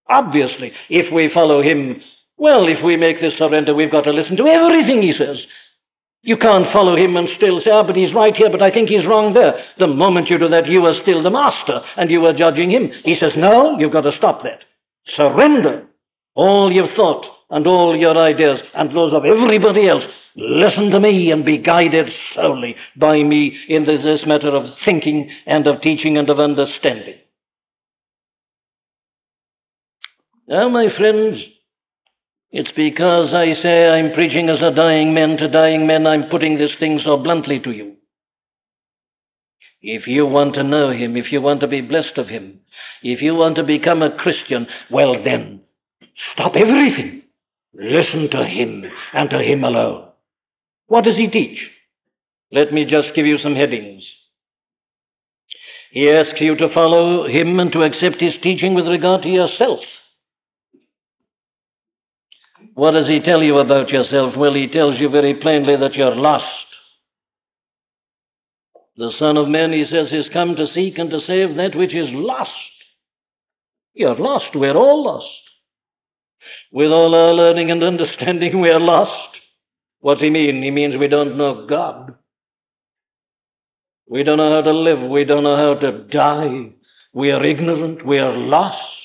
[0.08, 2.00] Obviously, if we follow Him,
[2.36, 5.44] well, if we make this surrender, we've got to listen to everything He says.
[6.26, 8.88] You can't follow him and still say, ah, but he's right here, but I think
[8.88, 9.62] he's wrong there.
[9.78, 12.90] The moment you do that, you are still the master and you are judging him.
[13.04, 14.60] He says, no, you've got to stop that.
[15.14, 15.86] Surrender
[16.34, 20.04] all your thought and all your ideas and those of everybody else.
[20.34, 25.66] Listen to me and be guided solely by me in this matter of thinking and
[25.66, 27.16] of teaching and of understanding.
[30.46, 31.42] Now, my friends,
[32.50, 36.58] it's because I say I'm preaching as a dying man to dying men, I'm putting
[36.58, 37.96] this thing so bluntly to you.
[39.80, 42.60] If you want to know him, if you want to be blessed of him,
[43.02, 45.62] if you want to become a Christian, well then,
[46.32, 47.22] stop everything.
[47.74, 50.08] Listen to him and to him alone.
[50.86, 51.70] What does he teach?
[52.52, 54.04] Let me just give you some headings.
[55.90, 59.80] He asks you to follow him and to accept his teaching with regard to yourself.
[62.74, 64.36] What does he tell you about yourself?
[64.36, 66.44] Well, he tells you very plainly that you're lost.
[68.96, 71.94] The Son of Man, he says, is come to seek and to save that which
[71.94, 72.50] is lost.
[73.94, 74.54] You're lost.
[74.54, 75.26] We're all lost.
[76.72, 79.36] With all our learning and understanding, we're lost.
[80.00, 80.62] What's he mean?
[80.62, 82.14] He means we don't know God.
[84.08, 85.10] We don't know how to live.
[85.10, 86.72] We don't know how to die.
[87.12, 88.04] We are ignorant.
[88.04, 89.03] We are lost.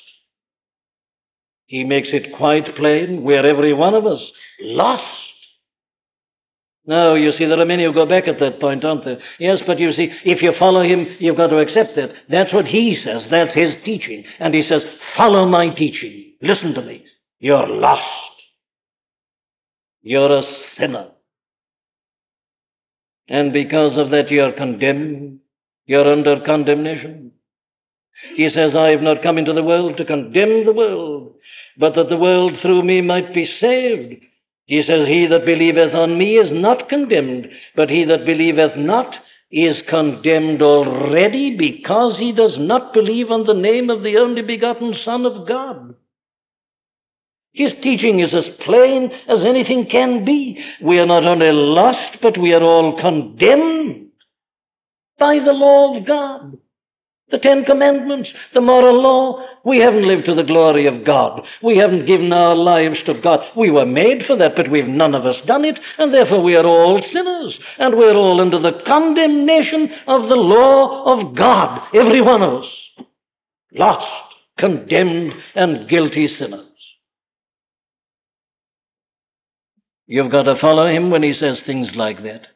[1.69, 3.21] He makes it quite plain.
[3.21, 4.19] We're every one of us
[4.59, 5.05] lost.
[6.87, 9.19] Now, you see, there are many who go back at that point, aren't there?
[9.37, 12.09] Yes, but you see, if you follow him, you've got to accept that.
[12.27, 13.21] That's what he says.
[13.29, 14.23] That's his teaching.
[14.39, 14.81] And he says,
[15.15, 16.33] follow my teaching.
[16.41, 17.05] Listen to me.
[17.37, 18.33] You're lost.
[20.01, 20.43] You're a
[20.75, 21.09] sinner.
[23.27, 25.41] And because of that, you're condemned.
[25.85, 27.33] You're under condemnation.
[28.35, 31.35] He says, I have not come into the world to condemn the world,
[31.79, 34.21] but that the world through me might be saved.
[34.65, 39.15] He says, He that believeth on me is not condemned, but he that believeth not
[39.49, 44.93] is condemned already because he does not believe on the name of the only begotten
[44.93, 45.95] Son of God.
[47.53, 50.63] His teaching is as plain as anything can be.
[50.83, 54.11] We are not only lost, but we are all condemned
[55.17, 56.57] by the law of God.
[57.31, 59.45] The Ten Commandments, the moral law.
[59.63, 61.41] We haven't lived to the glory of God.
[61.61, 63.41] We haven't given our lives to God.
[63.55, 66.55] We were made for that, but we've none of us done it, and therefore we
[66.55, 72.21] are all sinners, and we're all under the condemnation of the law of God, every
[72.21, 72.69] one of us.
[73.73, 76.65] Lost, condemned, and guilty sinners.
[80.07, 82.47] You've got to follow him when he says things like that.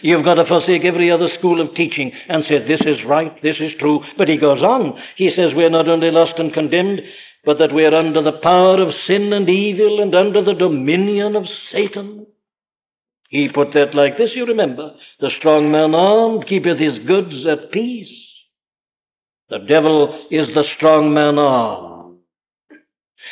[0.00, 3.60] You've got to forsake every other school of teaching and say, this is right, this
[3.60, 4.00] is true.
[4.16, 5.00] But he goes on.
[5.16, 7.00] He says, we're not only lost and condemned,
[7.44, 11.44] but that we're under the power of sin and evil and under the dominion of
[11.70, 12.26] Satan.
[13.28, 14.94] He put that like this, you remember.
[15.20, 18.08] The strong man armed keepeth his goods at peace.
[19.50, 22.18] The devil is the strong man armed.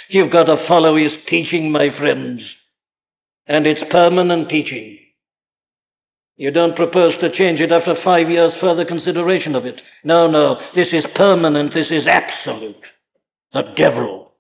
[0.09, 2.43] You've got to follow his teaching, my friends.
[3.47, 4.99] And it's permanent teaching.
[6.37, 9.81] You don't propose to change it after five years' further consideration of it.
[10.05, 10.61] No, no.
[10.75, 11.73] This is permanent.
[11.73, 12.77] This is absolute.
[13.53, 14.33] The devil.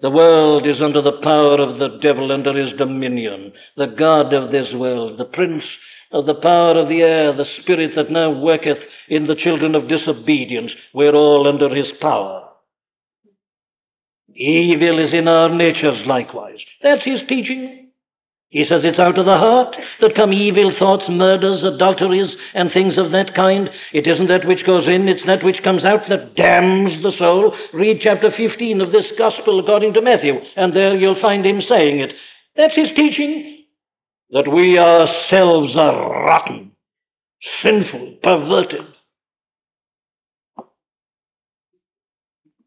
[0.00, 3.52] The world is under the power of the devil, under his dominion.
[3.76, 5.64] The God of this world, the prince
[6.10, 8.78] of the power of the air, the spirit that now worketh
[9.08, 10.74] in the children of disobedience.
[10.92, 12.50] We're all under his power.
[14.34, 16.58] Evil is in our natures likewise.
[16.82, 17.81] That's his teaching.
[18.52, 22.98] He says it's out of the heart that come evil thoughts, murders, adulteries, and things
[22.98, 23.70] of that kind.
[23.94, 27.56] It isn't that which goes in, it's that which comes out that damns the soul.
[27.72, 32.00] Read chapter 15 of this gospel according to Matthew, and there you'll find him saying
[32.00, 32.12] it.
[32.54, 33.64] That's his teaching.
[34.32, 36.72] That we ourselves are rotten,
[37.62, 38.84] sinful, perverted.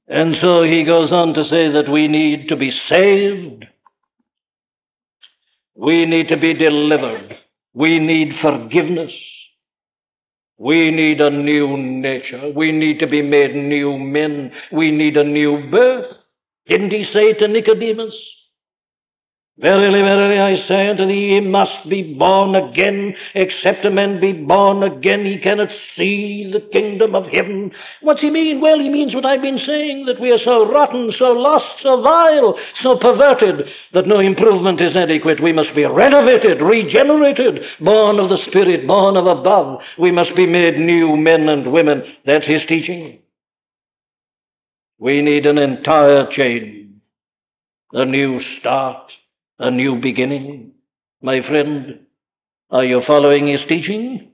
[0.07, 3.65] And so he goes on to say that we need to be saved
[5.75, 7.37] we need to be delivered.
[7.73, 9.11] We need forgiveness.
[10.57, 12.51] We need a new nature.
[12.55, 14.53] We need to be made new men.
[14.71, 16.15] We need a new birth.
[16.67, 18.15] Didn't he say to Nicodemus?
[19.57, 23.15] Verily, verily, I say unto thee, he must be born again.
[23.35, 27.71] Except a man be born again, he cannot see the kingdom of heaven.
[28.01, 28.59] What's he mean?
[28.59, 32.01] Well, he means what I've been saying, that we are so rotten, so lost, so
[32.01, 35.41] vile, so perverted, that no improvement is adequate.
[35.41, 39.79] We must be renovated, regenerated, born of the Spirit, born of above.
[39.97, 42.03] We must be made new men and women.
[42.25, 43.19] That's his teaching.
[44.99, 46.89] We need an entire change,
[47.93, 49.11] a new start
[49.59, 50.73] a new beginning.
[51.21, 52.01] My friend,
[52.69, 54.31] are you following his teaching?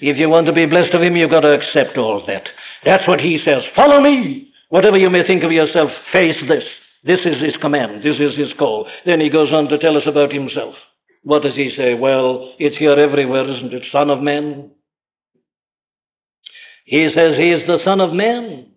[0.00, 2.48] If you want to be blessed of him, you've got to accept all that.
[2.84, 3.62] That's what he says.
[3.76, 4.52] Follow me.
[4.70, 6.64] Whatever you may think of yourself, face this.
[7.04, 8.02] This is his command.
[8.02, 8.88] This is his call.
[9.06, 10.74] Then he goes on to tell us about himself.
[11.22, 11.94] What does he say?
[11.94, 13.84] Well, it's here everywhere, isn't it?
[13.90, 14.70] Son of man.
[16.84, 18.68] He says he is the Son of Man.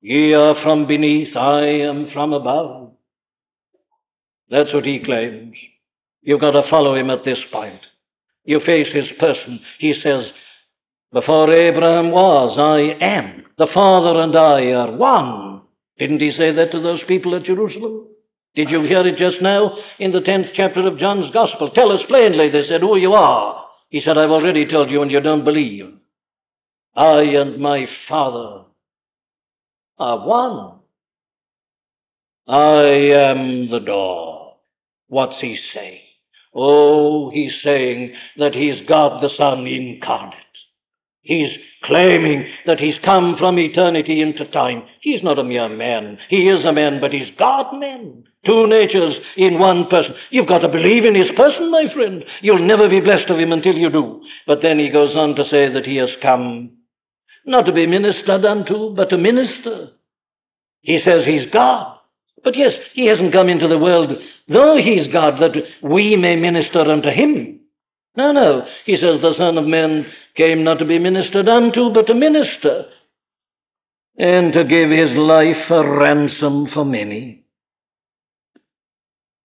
[0.00, 2.83] Ye are from beneath, I am from above.
[4.54, 5.56] That's what he claims.
[6.22, 7.80] You've got to follow him at this point.
[8.44, 9.58] You face his person.
[9.80, 10.30] He says,
[11.12, 13.46] Before Abraham was, I am.
[13.58, 15.62] The Father and I are one.
[15.98, 18.06] Didn't he say that to those people at Jerusalem?
[18.54, 21.70] Did you hear it just now in the 10th chapter of John's Gospel?
[21.70, 23.66] Tell us plainly, they said, who you are.
[23.88, 25.94] He said, I've already told you and you don't believe.
[26.94, 28.66] I and my Father
[29.98, 30.78] are one.
[32.46, 32.84] I
[33.16, 34.33] am the door.
[35.14, 36.00] What's he saying?
[36.52, 40.34] Oh, he's saying that he's God the Son incarnate.
[41.20, 44.82] He's claiming that he's come from eternity into time.
[45.00, 46.18] He's not a mere man.
[46.30, 48.24] He is a man, but he's God man.
[48.44, 50.16] Two natures in one person.
[50.30, 52.24] You've got to believe in his person, my friend.
[52.40, 54.20] You'll never be blessed of him until you do.
[54.48, 56.72] But then he goes on to say that he has come
[57.46, 59.90] not to be ministered unto, but to minister.
[60.80, 61.93] He says he's God.
[62.42, 64.12] But yes, he hasn't come into the world,
[64.48, 67.60] though he's God, that we may minister unto him.
[68.16, 68.66] No, no.
[68.84, 70.06] He says the Son of Man
[70.36, 72.86] came not to be ministered unto, but to minister,
[74.18, 77.43] and to give his life a ransom for many.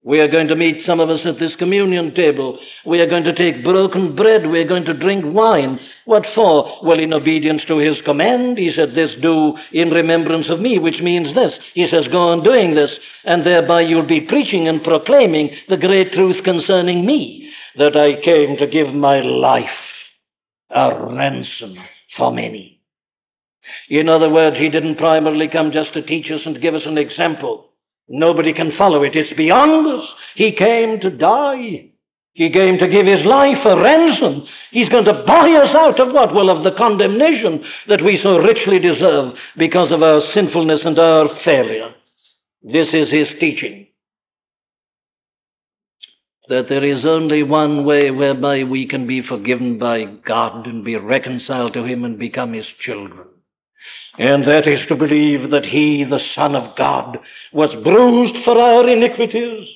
[0.02, 2.58] We are going to meet some of us at this communion table.
[2.86, 4.50] We are going to take broken bread.
[4.50, 5.78] We are going to drink wine.
[6.06, 6.80] What for?
[6.86, 8.58] Well, in obedience to his command.
[8.58, 11.60] He said, This do in remembrance of me, which means this.
[11.74, 12.92] He says, Go on doing this,
[13.26, 18.56] and thereby you'll be preaching and proclaiming the great truth concerning me, that I came
[18.56, 19.70] to give my life
[20.70, 21.78] a ransom
[22.16, 22.82] for many.
[23.90, 26.98] In other words, he didn't primarily come just to teach us and give us an
[26.98, 27.69] example.
[28.10, 29.16] Nobody can follow it.
[29.16, 30.10] It's beyond us.
[30.36, 31.92] He came to die.
[32.34, 34.48] He came to give his life a ransom.
[34.72, 36.34] He's going to buy us out of what?
[36.34, 41.28] Well, of the condemnation that we so richly deserve because of our sinfulness and our
[41.46, 41.94] failure.
[42.64, 43.88] This is his teaching.
[46.48, 50.96] That there is only one way whereby we can be forgiven by God and be
[50.96, 53.28] reconciled to him and become his children.
[54.18, 57.20] And that is to believe that he, the Son of God,
[57.54, 59.70] was bruised for our iniquities,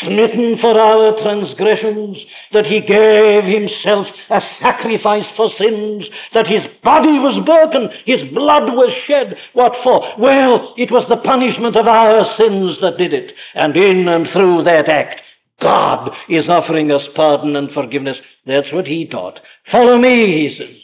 [0.00, 2.18] smitten for our transgressions,
[2.52, 8.74] that he gave himself a sacrifice for sins, that his body was broken, his blood
[8.74, 9.36] was shed.
[9.54, 10.14] What for?
[10.18, 13.32] Well, it was the punishment of our sins that did it.
[13.54, 15.20] And in and through that act,
[15.60, 18.18] God is offering us pardon and forgiveness.
[18.46, 19.40] That's what he taught.
[19.70, 20.81] Follow me, he says.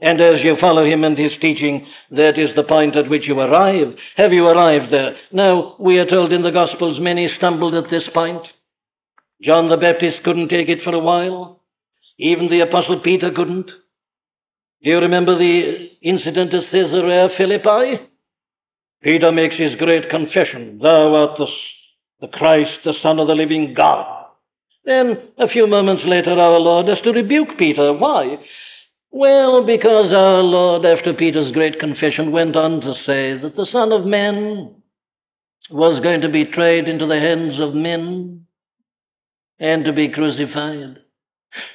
[0.00, 3.38] And as you follow him and his teaching, that is the point at which you
[3.38, 3.96] arrive.
[4.16, 5.16] Have you arrived there?
[5.32, 8.46] Now, we are told in the Gospels many stumbled at this point.
[9.42, 11.62] John the Baptist couldn't take it for a while.
[12.18, 13.66] Even the Apostle Peter couldn't.
[13.66, 18.08] Do you remember the incident at Caesarea Philippi?
[19.02, 21.46] Peter makes his great confession Thou art the,
[22.20, 24.26] the Christ, the Son of the living God.
[24.84, 27.92] Then, a few moments later, our Lord has to rebuke Peter.
[27.92, 28.38] Why?
[29.10, 33.92] Well, because our Lord, after Peter's great confession, went on to say that the Son
[33.92, 34.74] of Man
[35.70, 38.46] was going to be betrayed into the hands of men
[39.58, 40.98] and to be crucified.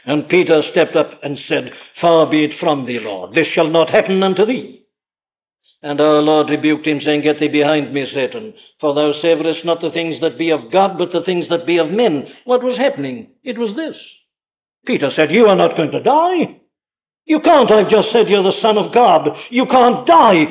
[0.05, 3.89] And Peter stepped up and said, Far be it from thee, Lord, this shall not
[3.89, 4.85] happen unto thee.
[5.81, 9.81] And our Lord rebuked him, saying, Get thee behind me, Satan, for thou savourest not
[9.81, 12.27] the things that be of God, but the things that be of men.
[12.45, 13.31] What was happening?
[13.43, 13.97] It was this.
[14.85, 16.61] Peter said, You are not going to die.
[17.25, 19.29] You can't, I've just said you're the Son of God.
[19.49, 20.45] You can't die.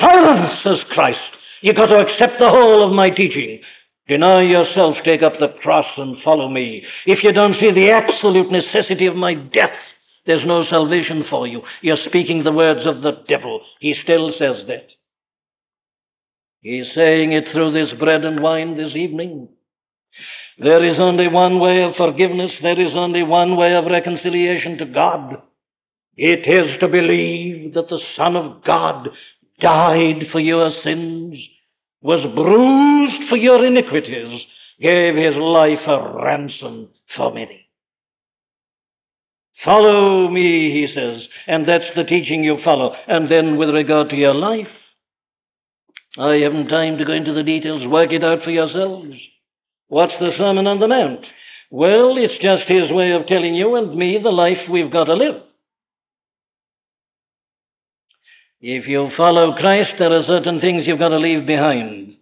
[0.00, 1.20] Silence, says Christ.
[1.62, 3.60] You've got to accept the whole of my teaching.
[4.08, 6.84] Deny yourself, take up the cross, and follow me.
[7.06, 9.76] If you don't see the absolute necessity of my death,
[10.26, 11.62] there's no salvation for you.
[11.80, 13.62] You're speaking the words of the devil.
[13.80, 14.88] He still says that.
[16.60, 19.48] He's saying it through this bread and wine this evening.
[20.58, 22.52] There is only one way of forgiveness.
[22.62, 25.42] There is only one way of reconciliation to God.
[26.16, 29.08] It is to believe that the Son of God
[29.60, 31.38] died for your sins,
[32.00, 34.42] was bruised for your iniquities,
[34.80, 37.68] gave his life a ransom for many.
[39.64, 42.94] Follow me, he says, and that's the teaching you follow.
[43.06, 44.68] And then with regard to your life,
[46.18, 47.86] I haven't time to go into the details.
[47.86, 49.14] Work it out for yourselves.
[49.88, 51.24] What's the Sermon on the Mount?
[51.70, 55.14] Well, it's just his way of telling you and me the life we've got to
[55.14, 55.42] live.
[58.66, 62.16] If you follow Christ, there are certain things you've got to leave behind.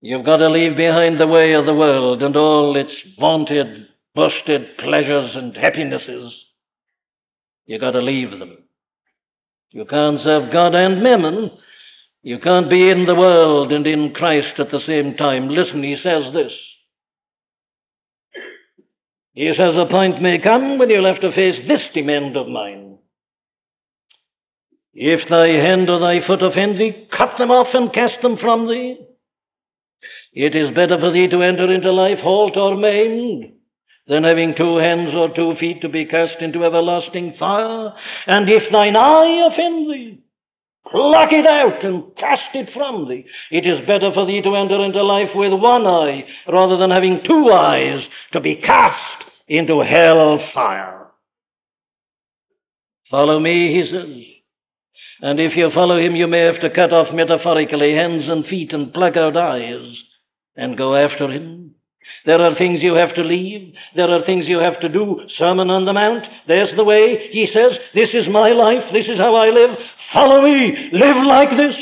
[0.00, 4.76] You've got to leave behind the way of the world and all its vaunted, boasted
[4.76, 6.34] pleasures and happinesses.
[7.66, 8.58] You've got to leave them.
[9.70, 11.52] You can't serve God and mammon.
[12.24, 15.48] You can't be in the world and in Christ at the same time.
[15.48, 16.52] Listen, he says this.
[19.34, 22.87] He says, A point may come when you'll have to face this demand of mine.
[25.00, 28.66] If thy hand or thy foot offend thee, cut them off and cast them from
[28.66, 28.98] thee.
[30.32, 33.52] It is better for thee to enter into life halt or maimed
[34.08, 37.94] than having two hands or two feet to be cast into everlasting fire.
[38.26, 40.20] And if thine eye offend thee,
[40.90, 43.24] pluck it out and cast it from thee.
[43.52, 47.20] It is better for thee to enter into life with one eye rather than having
[47.24, 51.06] two eyes to be cast into hell fire.
[53.08, 54.37] Follow me, he says.
[55.20, 58.72] And if you follow him, you may have to cut off metaphorically hands and feet
[58.72, 59.96] and pluck out eyes
[60.56, 61.74] and go after him.
[62.24, 63.74] There are things you have to leave.
[63.94, 65.20] There are things you have to do.
[65.36, 66.24] Sermon on the Mount.
[66.46, 67.28] There's the way.
[67.32, 68.92] He says, This is my life.
[68.92, 69.70] This is how I live.
[70.12, 70.90] Follow me.
[70.92, 71.76] Live like this.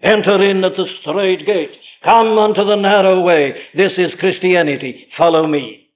[0.00, 1.76] Enter in at the straight gate.
[2.04, 3.62] Come unto the narrow way.
[3.74, 5.08] This is Christianity.
[5.16, 5.88] Follow me.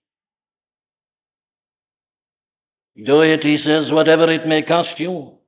[2.96, 5.38] Do it, he says, whatever it may cost you.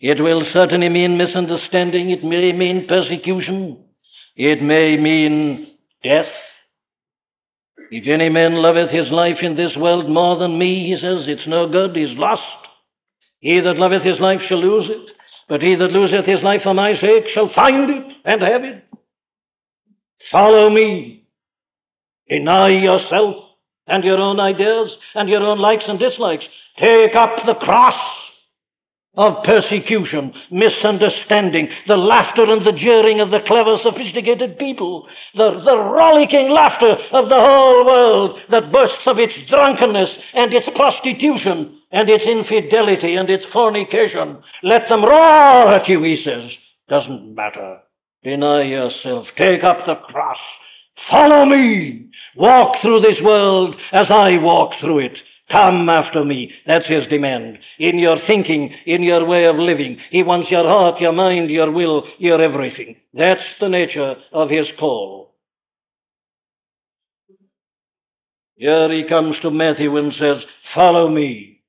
[0.00, 2.10] It will certainly mean misunderstanding.
[2.10, 3.84] It may mean persecution.
[4.36, 5.72] It may mean
[6.04, 6.28] death.
[7.90, 11.46] If any man loveth his life in this world more than me, he says, it's
[11.46, 12.42] no good, he's lost.
[13.40, 15.14] He that loveth his life shall lose it,
[15.48, 18.84] but he that loseth his life for my sake shall find it and have it.
[20.30, 21.26] Follow me.
[22.28, 23.36] Deny yourself
[23.86, 26.44] and your own ideas and your own likes and dislikes.
[26.78, 27.94] Take up the cross
[29.18, 35.76] of persecution, misunderstanding, the laughter and the jeering of the clever, sophisticated people, the, the
[35.76, 42.08] rollicking laughter of the whole world that bursts of its drunkenness and its prostitution and
[42.08, 44.38] its infidelity and its fornication.
[44.62, 46.52] Let them roar at you, he says.
[46.88, 47.80] Doesn't matter.
[48.22, 49.26] Deny yourself.
[49.36, 50.38] Take up the cross.
[51.10, 52.06] Follow me.
[52.36, 55.18] Walk through this world as I walk through it.
[55.50, 56.52] Come after me.
[56.66, 57.58] That's his demand.
[57.78, 59.98] In your thinking, in your way of living.
[60.10, 62.96] He wants your heart, your mind, your will, your everything.
[63.14, 65.34] That's the nature of his call.
[68.56, 70.42] Here he comes to Matthew and says,
[70.74, 71.62] Follow me.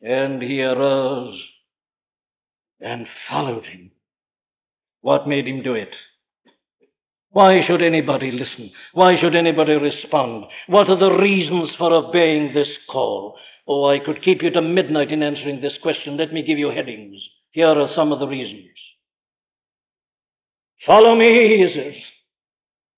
[0.00, 1.40] And he arose
[2.80, 3.90] and followed him.
[5.00, 5.94] What made him do it?
[7.34, 8.70] Why should anybody listen?
[8.92, 10.44] Why should anybody respond?
[10.68, 13.36] What are the reasons for obeying this call?
[13.66, 16.16] Oh, I could keep you to midnight in answering this question.
[16.16, 17.20] Let me give you headings.
[17.50, 18.70] Here are some of the reasons.
[20.86, 22.00] Follow me, he says.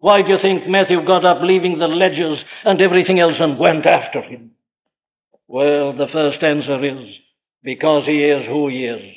[0.01, 3.87] Why do you think Matthew got up, leaving the ledgers and everything else, and went
[3.87, 4.51] after him?
[5.49, 7.09] Well, the first answer is
[7.62, 9.16] because he is who he is.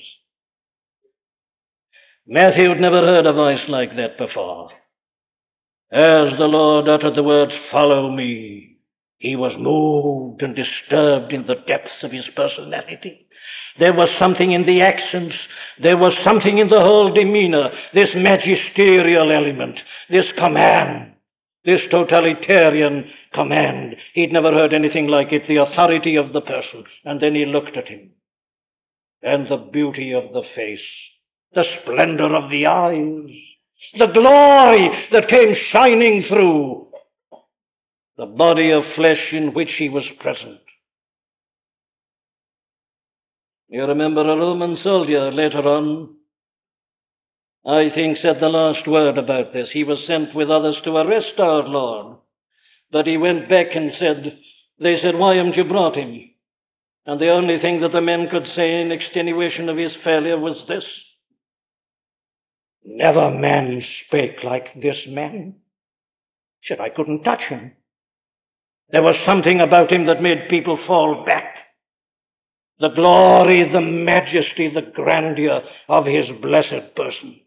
[2.26, 4.70] Matthew had never heard a voice like that before.
[5.92, 8.78] As the Lord uttered the words, Follow me,
[9.18, 13.28] he was moved and disturbed in the depths of his personality.
[13.80, 15.36] There was something in the accents,
[15.82, 19.80] there was something in the whole demeanor, this magisterial element,
[20.10, 21.14] this command,
[21.66, 23.96] this totalitarian command.
[24.14, 26.84] He'd never heard anything like it, the authority of the person.
[27.04, 28.12] And then he looked at him,
[29.24, 30.86] and the beauty of the face,
[31.56, 33.49] the splendor of the eyes
[33.98, 36.88] the glory that came shining through
[38.18, 40.60] the body of flesh in which he was present.
[43.70, 46.16] You remember a Roman soldier later on,
[47.66, 49.70] I think, said the last word about this.
[49.72, 52.18] He was sent with others to arrest our Lord.
[52.92, 54.40] But he went back and said,
[54.80, 56.30] They said, Why haven't you brought him?
[57.06, 60.58] And the only thing that the men could say in extenuation of his failure was
[60.68, 60.84] this
[62.84, 65.56] Never man spake like this man.
[66.64, 67.74] Said I couldn't touch him.
[68.92, 71.56] There was something about him that made people fall back.
[72.80, 77.42] The glory, the majesty, the grandeur of his blessed person.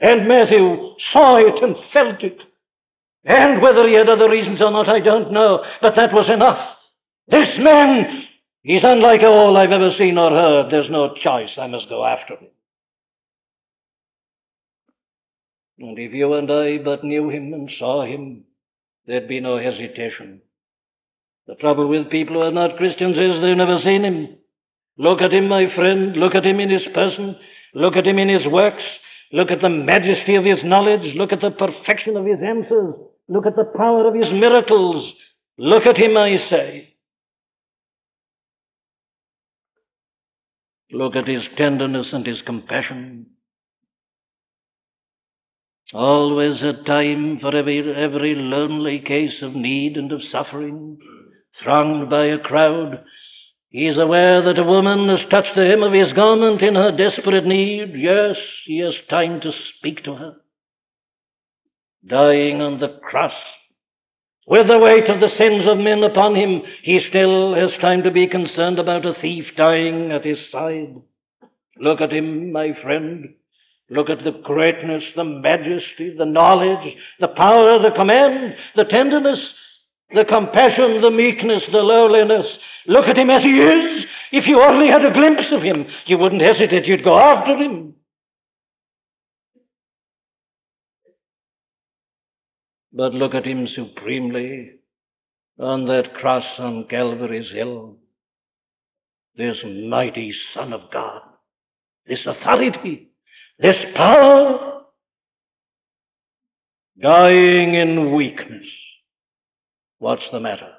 [0.00, 2.38] And Matthew saw it and felt it.
[3.24, 6.76] And whether he had other reasons or not, I don't know, but that was enough.
[7.28, 8.24] This man,
[8.62, 10.70] he's unlike all I've ever seen or heard.
[10.70, 11.50] There's no choice.
[11.58, 12.48] I must go after him.
[15.78, 18.44] And if you and I but knew him and saw him,
[19.06, 20.42] there'd be no hesitation.
[21.46, 24.36] The trouble with people who are not Christians is they've never seen him.
[24.98, 26.16] Look at him, my friend.
[26.16, 27.36] Look at him in his person.
[27.74, 28.82] Look at him in his works.
[29.32, 31.14] Look at the majesty of his knowledge.
[31.14, 32.94] Look at the perfection of his answers.
[33.28, 35.12] Look at the power of his miracles.
[35.58, 36.94] Look at him, I say.
[40.90, 43.26] Look at his tenderness and his compassion.
[45.92, 50.98] Always a time for every, every lonely case of need and of suffering,
[51.62, 53.04] thronged by a crowd.
[53.70, 56.94] He is aware that a woman has touched the hem of his garment in her
[56.96, 57.94] desperate need.
[57.94, 58.36] Yes,
[58.66, 60.36] he has time to speak to her.
[62.06, 63.34] Dying on the cross,
[64.48, 68.10] with the weight of the sins of men upon him, he still has time to
[68.10, 71.02] be concerned about a thief dying at his side.
[71.78, 73.34] Look at him, my friend.
[73.90, 79.40] Look at the greatness, the majesty, the knowledge, the power, the command, the tenderness,
[80.14, 82.46] the compassion, the meekness, the lowliness.
[82.86, 84.04] Look at him as he is.
[84.30, 87.94] If you only had a glimpse of him, you wouldn't hesitate, you'd go after him.
[92.92, 94.72] But look at him supremely
[95.58, 97.96] on that cross on Calvary's hill.
[99.36, 101.22] This mighty Son of God,
[102.06, 103.08] this authority,
[103.58, 104.82] this power,
[107.00, 108.66] dying in weakness.
[109.98, 110.72] What's the matter?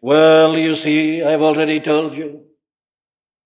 [0.00, 2.40] Well, you see, I've already told you.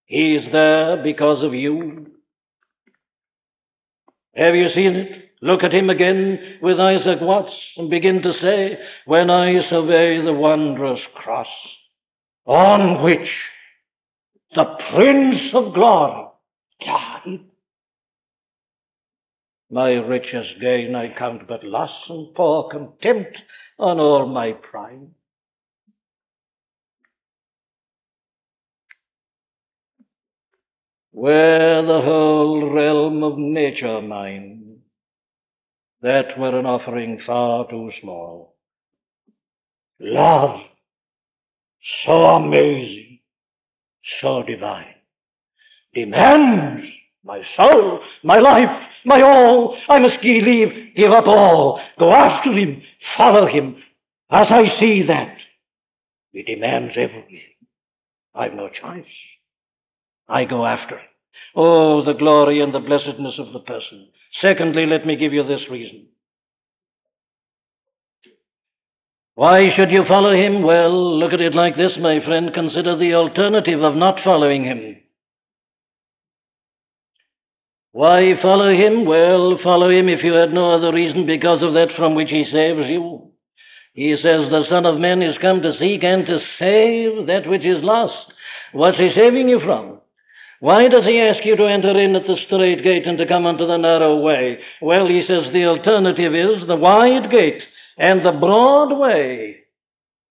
[0.06, 2.12] He's there because of you.
[4.34, 5.26] Have you seen it?
[5.42, 10.32] Look at him again with Isaac Watts and begin to say, When I survey the
[10.32, 11.46] wondrous cross
[12.46, 13.28] on which
[14.54, 14.64] the
[14.94, 16.26] Prince of Glory
[16.80, 17.40] died,
[19.70, 23.36] my richest gain I count but loss and pour contempt
[23.78, 25.08] on all my pride.
[31.12, 34.56] Were the whole realm of nature mine,
[36.02, 38.54] that were an offering far too small.
[39.98, 40.60] Love,
[42.04, 43.20] so amazing,
[44.20, 44.94] so divine,
[45.94, 46.86] demands
[47.24, 48.68] my soul, my life,
[49.06, 49.78] my all.
[49.88, 52.82] I must give, leave, give up all, go after him,
[53.16, 53.76] follow him.
[54.30, 55.36] As I see that,
[56.32, 57.40] he demands everything.
[58.34, 59.04] I've no choice.
[60.28, 61.06] I go after him.
[61.54, 64.08] Oh, the glory and the blessedness of the person.
[64.42, 66.08] Secondly, let me give you this reason.
[69.36, 70.62] Why should you follow him?
[70.62, 72.52] Well, look at it like this, my friend.
[72.52, 74.96] Consider the alternative of not following him.
[77.96, 79.06] Why follow him?
[79.06, 82.44] Well, follow him if you had no other reason because of that from which he
[82.44, 83.30] saves you.
[83.94, 87.64] He says the Son of Man is come to seek and to save that which
[87.64, 88.34] is lost.
[88.74, 90.02] What's he saving you from?
[90.60, 93.46] Why does he ask you to enter in at the straight gate and to come
[93.46, 94.58] unto the narrow way?
[94.82, 97.62] Well, he says the alternative is the wide gate
[97.96, 99.60] and the broad way.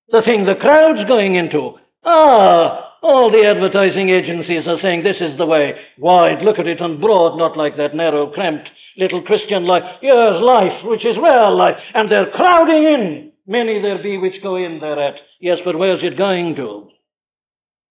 [0.09, 1.79] The thing the crowd's going into.
[2.03, 5.73] Ah, all the advertising agencies are saying this is the way.
[5.99, 9.83] Wide, look at it, and broad, not like that narrow, cramped little Christian life.
[10.01, 13.31] Here's life, which is real life, and they're crowding in.
[13.45, 15.15] Many there be which go in thereat.
[15.39, 16.89] Yes, but where's it going to?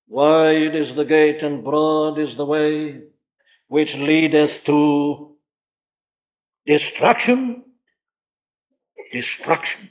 [0.09, 3.01] Wide is the gate and broad is the way
[3.69, 5.37] which leadeth to
[6.67, 7.63] destruction.
[9.13, 9.91] Destruction.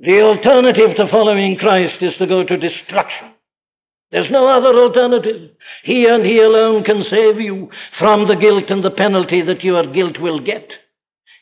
[0.00, 3.35] The alternative to following Christ is to go to destruction.
[4.12, 5.50] There's no other alternative.
[5.82, 9.92] He and He alone can save you from the guilt and the penalty that your
[9.92, 10.68] guilt will get.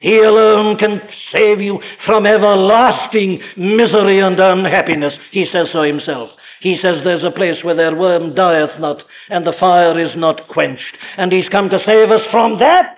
[0.00, 1.00] He alone can
[1.34, 5.14] save you from everlasting misery and unhappiness.
[5.30, 6.30] He says so himself.
[6.60, 10.48] He says there's a place where their worm dieth not, and the fire is not
[10.48, 10.96] quenched.
[11.16, 12.96] And he's come to save us from that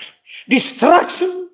[0.49, 1.49] destruction.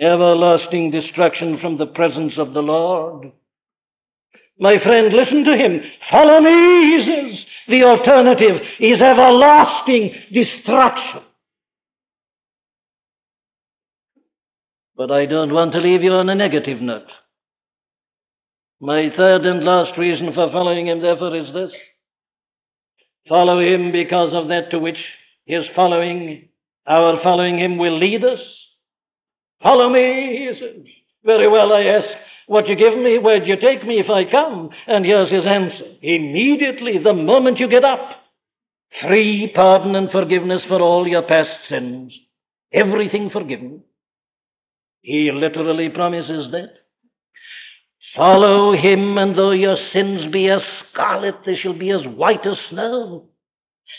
[0.00, 3.32] Everlasting destruction from the presence of the Lord.
[4.62, 5.80] My friend, listen to him.
[6.08, 7.44] Follow me, he says.
[7.66, 11.22] The alternative is everlasting destruction.
[14.96, 17.10] But I don't want to leave you on a negative note.
[18.80, 21.72] My third and last reason for following him, therefore, is this.
[23.28, 25.04] Follow him because of that to which
[25.44, 26.50] his following,
[26.86, 28.38] our following him, will lead us.
[29.60, 30.86] Follow me, he says.
[31.24, 32.08] Very well, I ask,
[32.46, 34.70] what you give me, where'd you take me if I come?
[34.86, 35.96] And here's his answer.
[36.02, 38.00] Immediately, the moment you get up,
[39.00, 42.12] free pardon and forgiveness for all your past sins.
[42.72, 43.82] Everything forgiven.
[45.02, 46.70] He literally promises that.
[48.16, 52.58] Follow him, and though your sins be as scarlet, they shall be as white as
[52.70, 53.28] snow.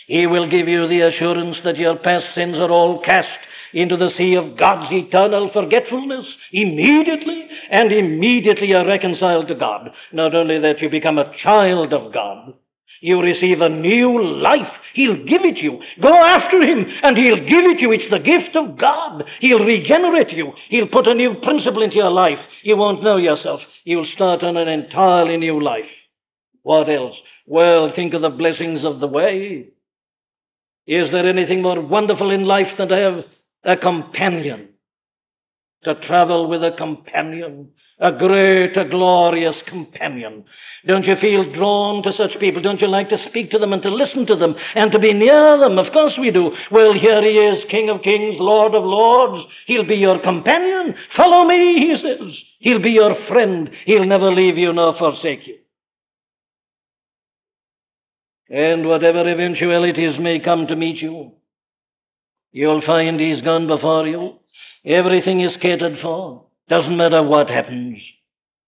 [0.07, 3.39] He will give you the assurance that your past sins are all cast
[3.73, 9.89] into the sea of God's eternal forgetfulness immediately, and immediately you're reconciled to God.
[10.11, 12.53] Not only that, you become a child of God.
[13.01, 14.71] You receive a new life.
[14.93, 15.79] He'll give it you.
[16.01, 17.91] Go after Him and He'll give it you.
[17.91, 19.25] It's the gift of God.
[19.41, 20.53] He'll regenerate you.
[20.69, 22.39] He'll put a new principle into your life.
[22.61, 23.59] You won't know yourself.
[23.83, 25.89] You'll start on an entirely new life.
[26.61, 27.15] What else?
[27.45, 29.67] Well, think of the blessings of the way.
[30.87, 33.25] Is there anything more wonderful in life than to have
[33.63, 34.69] a companion?
[35.83, 40.45] To travel with a companion, a great, a glorious companion.
[40.87, 42.61] Don't you feel drawn to such people?
[42.61, 45.13] Don't you like to speak to them and to listen to them and to be
[45.13, 45.77] near them?
[45.77, 46.51] Of course we do.
[46.71, 49.45] Well, here he is, King of kings, Lord of lords.
[49.67, 50.95] He'll be your companion.
[51.17, 52.33] Follow me, he says.
[52.59, 53.69] He'll be your friend.
[53.85, 55.57] He'll never leave you nor forsake you.
[58.49, 61.31] And whatever eventualities may come to meet you,
[62.53, 64.35] you'll find he's gone before you.
[64.85, 66.45] Everything is catered for.
[66.69, 67.97] Doesn't matter what happens.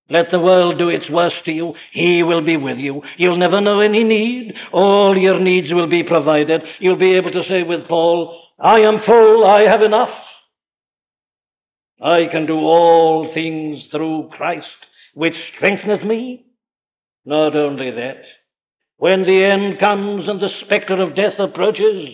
[0.10, 1.74] Let the world do its worst to you.
[1.92, 3.02] He will be with you.
[3.18, 4.54] You'll never know any need.
[4.72, 6.62] All your needs will be provided.
[6.80, 10.10] You'll be able to say with Paul, I am full, I have enough.
[12.02, 14.68] I can do all things through Christ,
[15.14, 16.46] which strengtheneth me.
[17.26, 18.22] Not only that,
[18.98, 22.10] when the end comes and the spectre of death approaches,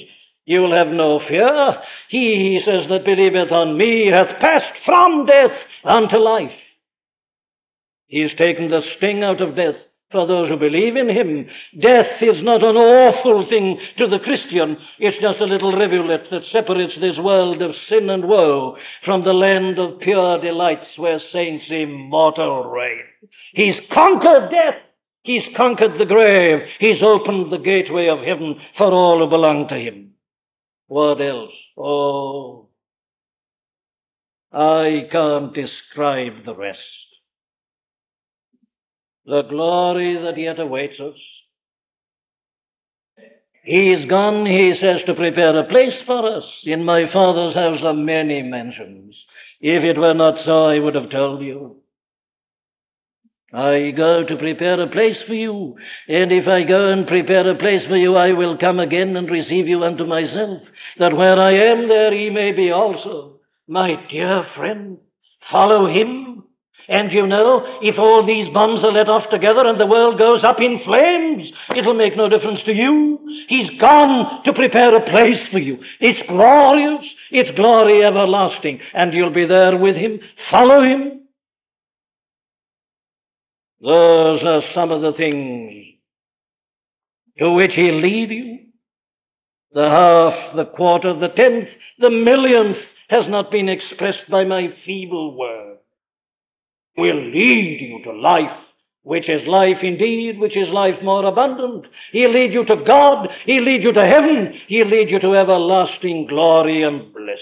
[0.45, 1.75] you will have no fear.
[2.09, 5.51] He, he says, that believeth on me hath passed from death
[5.83, 6.51] unto life.
[8.07, 9.75] He has taken the sting out of death
[10.11, 11.47] for those who believe in him.
[11.79, 14.77] Death is not an awful thing to the Christian.
[14.99, 18.75] It's just a little rivulet that separates this world of sin and woe
[19.05, 23.03] from the land of pure delights where saints immortal reign.
[23.53, 24.81] He's conquered death.
[25.23, 26.59] He's conquered the grave.
[26.79, 30.11] He's opened the gateway of heaven for all who belong to him.
[30.91, 31.53] What else?
[31.77, 32.67] Oh,
[34.51, 36.79] I can't describe the rest.
[39.25, 41.15] The glory that yet awaits us.
[43.63, 46.43] He's gone, he says, to prepare a place for us.
[46.65, 49.15] In my Father's house are many mansions.
[49.61, 51.77] If it were not so, I would have told you.
[53.53, 55.75] I go to prepare a place for you,
[56.07, 59.29] and if I go and prepare a place for you, I will come again and
[59.29, 60.61] receive you unto myself,
[60.99, 63.39] that where I am, there ye may be also.
[63.67, 64.99] My dear friend,
[65.51, 66.43] follow him.
[66.87, 70.43] And you know, if all these bombs are let off together and the world goes
[70.43, 73.19] up in flames, it'll make no difference to you.
[73.47, 75.77] He's gone to prepare a place for you.
[75.99, 77.05] It's glorious.
[77.31, 78.81] It's glory everlasting.
[78.93, 80.19] And you'll be there with him.
[80.49, 81.20] Follow him.
[83.81, 85.85] Those are some of the things
[87.39, 88.59] to which He'll lead you.
[89.73, 92.77] The half, the quarter, the tenth, the millionth
[93.09, 95.77] has not been expressed by my feeble word.
[96.97, 98.57] Will lead you to life,
[99.03, 101.85] which is life indeed, which is life more abundant.
[102.11, 103.29] He'll lead you to God.
[103.45, 104.53] He'll lead you to heaven.
[104.67, 107.39] He'll lead you to everlasting glory and bliss.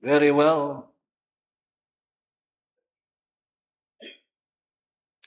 [0.00, 0.91] Very well.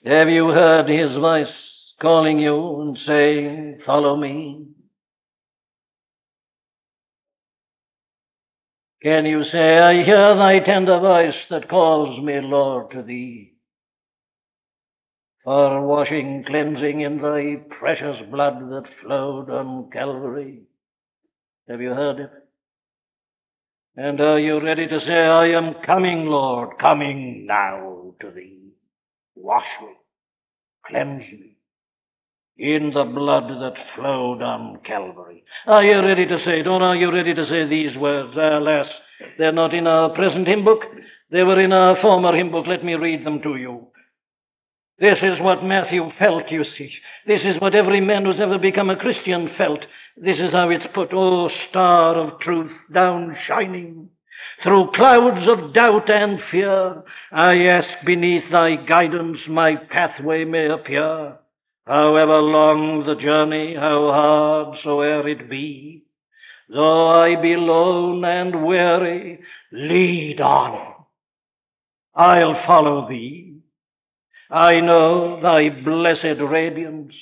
[0.06, 1.54] Have you heard his voice
[2.00, 4.68] calling you and saying, Follow me?
[9.02, 13.54] Can you say, I hear thy tender voice that calls me, Lord, to thee?
[15.44, 20.64] For washing, cleansing in thy precious blood that flowed on Calvary.
[21.68, 22.32] Have you heard it?
[23.98, 28.55] And are you ready to say, I am coming, Lord, coming now to thee?
[29.36, 29.90] Wash me,
[30.88, 31.56] cleanse me
[32.58, 35.44] in the blood that flowed on Calvary.
[35.68, 36.68] Are you ready to say it?
[36.68, 38.34] Or are you ready to say these words?
[38.38, 38.88] Alas,
[39.38, 40.82] they're not in our present hymn book,
[41.32, 42.66] They were in our former hymn book.
[42.68, 43.88] Let me read them to you.
[45.00, 46.90] This is what Matthew felt, you see.
[47.28, 49.82] This is what every man who's ever become a Christian felt.
[50.16, 51.14] This is how it's put.
[51.14, 54.10] O star of truth, down shining
[54.64, 60.68] through clouds of doubt and fear, ah, I ask beneath thy guidance my pathway may
[60.68, 61.38] appear.
[61.86, 66.04] However long the journey, how hard soe'er it be,
[66.70, 69.40] though I be lone and weary,
[69.72, 70.94] lead on.
[72.16, 73.60] I'll follow thee.
[74.50, 77.14] I know thy blessed radiance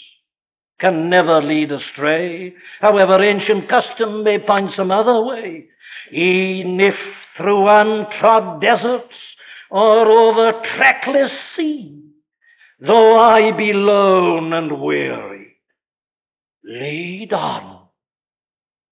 [0.80, 5.66] can never lead astray, however ancient custom may find some other way.
[6.12, 6.96] E'en if
[7.38, 9.16] through untrod deserts
[9.70, 12.00] or over trackless sea,
[12.80, 15.56] though I be lone and weary,
[16.64, 17.88] lead on.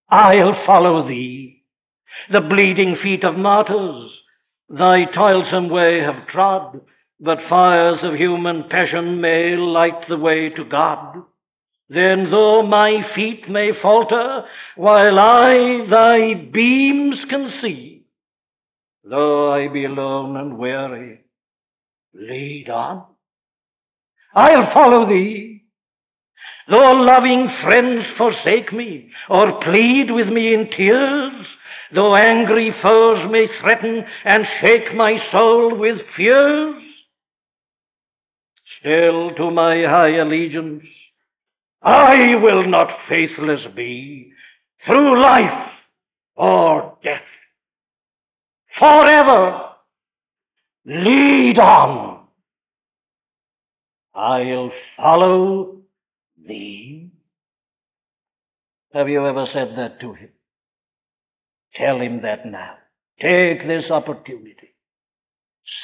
[0.10, 1.64] I'll follow thee.
[2.32, 4.12] The bleeding feet of martyrs
[4.70, 6.82] thy toilsome way have trod,
[7.20, 11.24] but fires of human passion may light the way to God.
[11.90, 14.46] Then though my feet may falter,
[14.78, 17.91] while I thy beams can see,
[19.04, 21.22] though I be lone and weary,
[22.14, 23.06] lead on.
[24.34, 25.64] I'll follow thee.
[26.70, 31.46] Though loving friends forsake me, or plead with me in tears,
[31.94, 36.82] though angry foes may threaten and shake my soul with fears,
[38.80, 40.86] still to my high allegiance
[41.82, 44.32] I will not faithless be
[44.86, 45.70] through life
[46.36, 47.22] or death.
[48.82, 49.70] Forever
[50.86, 52.26] lead on.
[54.16, 55.82] I'll follow
[56.48, 57.12] thee.
[58.92, 60.30] Have you ever said that to him?
[61.76, 62.74] Tell him that now.
[63.22, 64.74] Take this opportunity.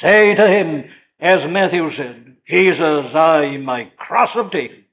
[0.01, 0.85] Say to him,
[1.19, 4.85] as Matthew said, Jesus, I my cross have taken,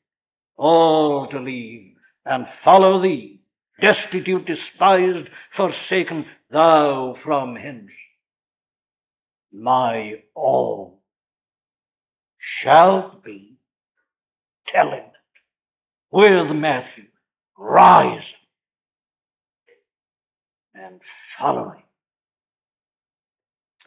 [0.56, 1.94] all to leave,
[2.26, 3.40] and follow thee,
[3.80, 7.90] destitute, despised, forsaken, thou from hence.
[9.52, 11.02] My all
[12.62, 13.56] shalt be.
[14.74, 15.04] Tell him
[16.10, 17.04] with Matthew.
[17.58, 18.22] Rise
[20.74, 21.00] and
[21.38, 21.74] follow.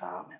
[0.02, 0.37] Amen.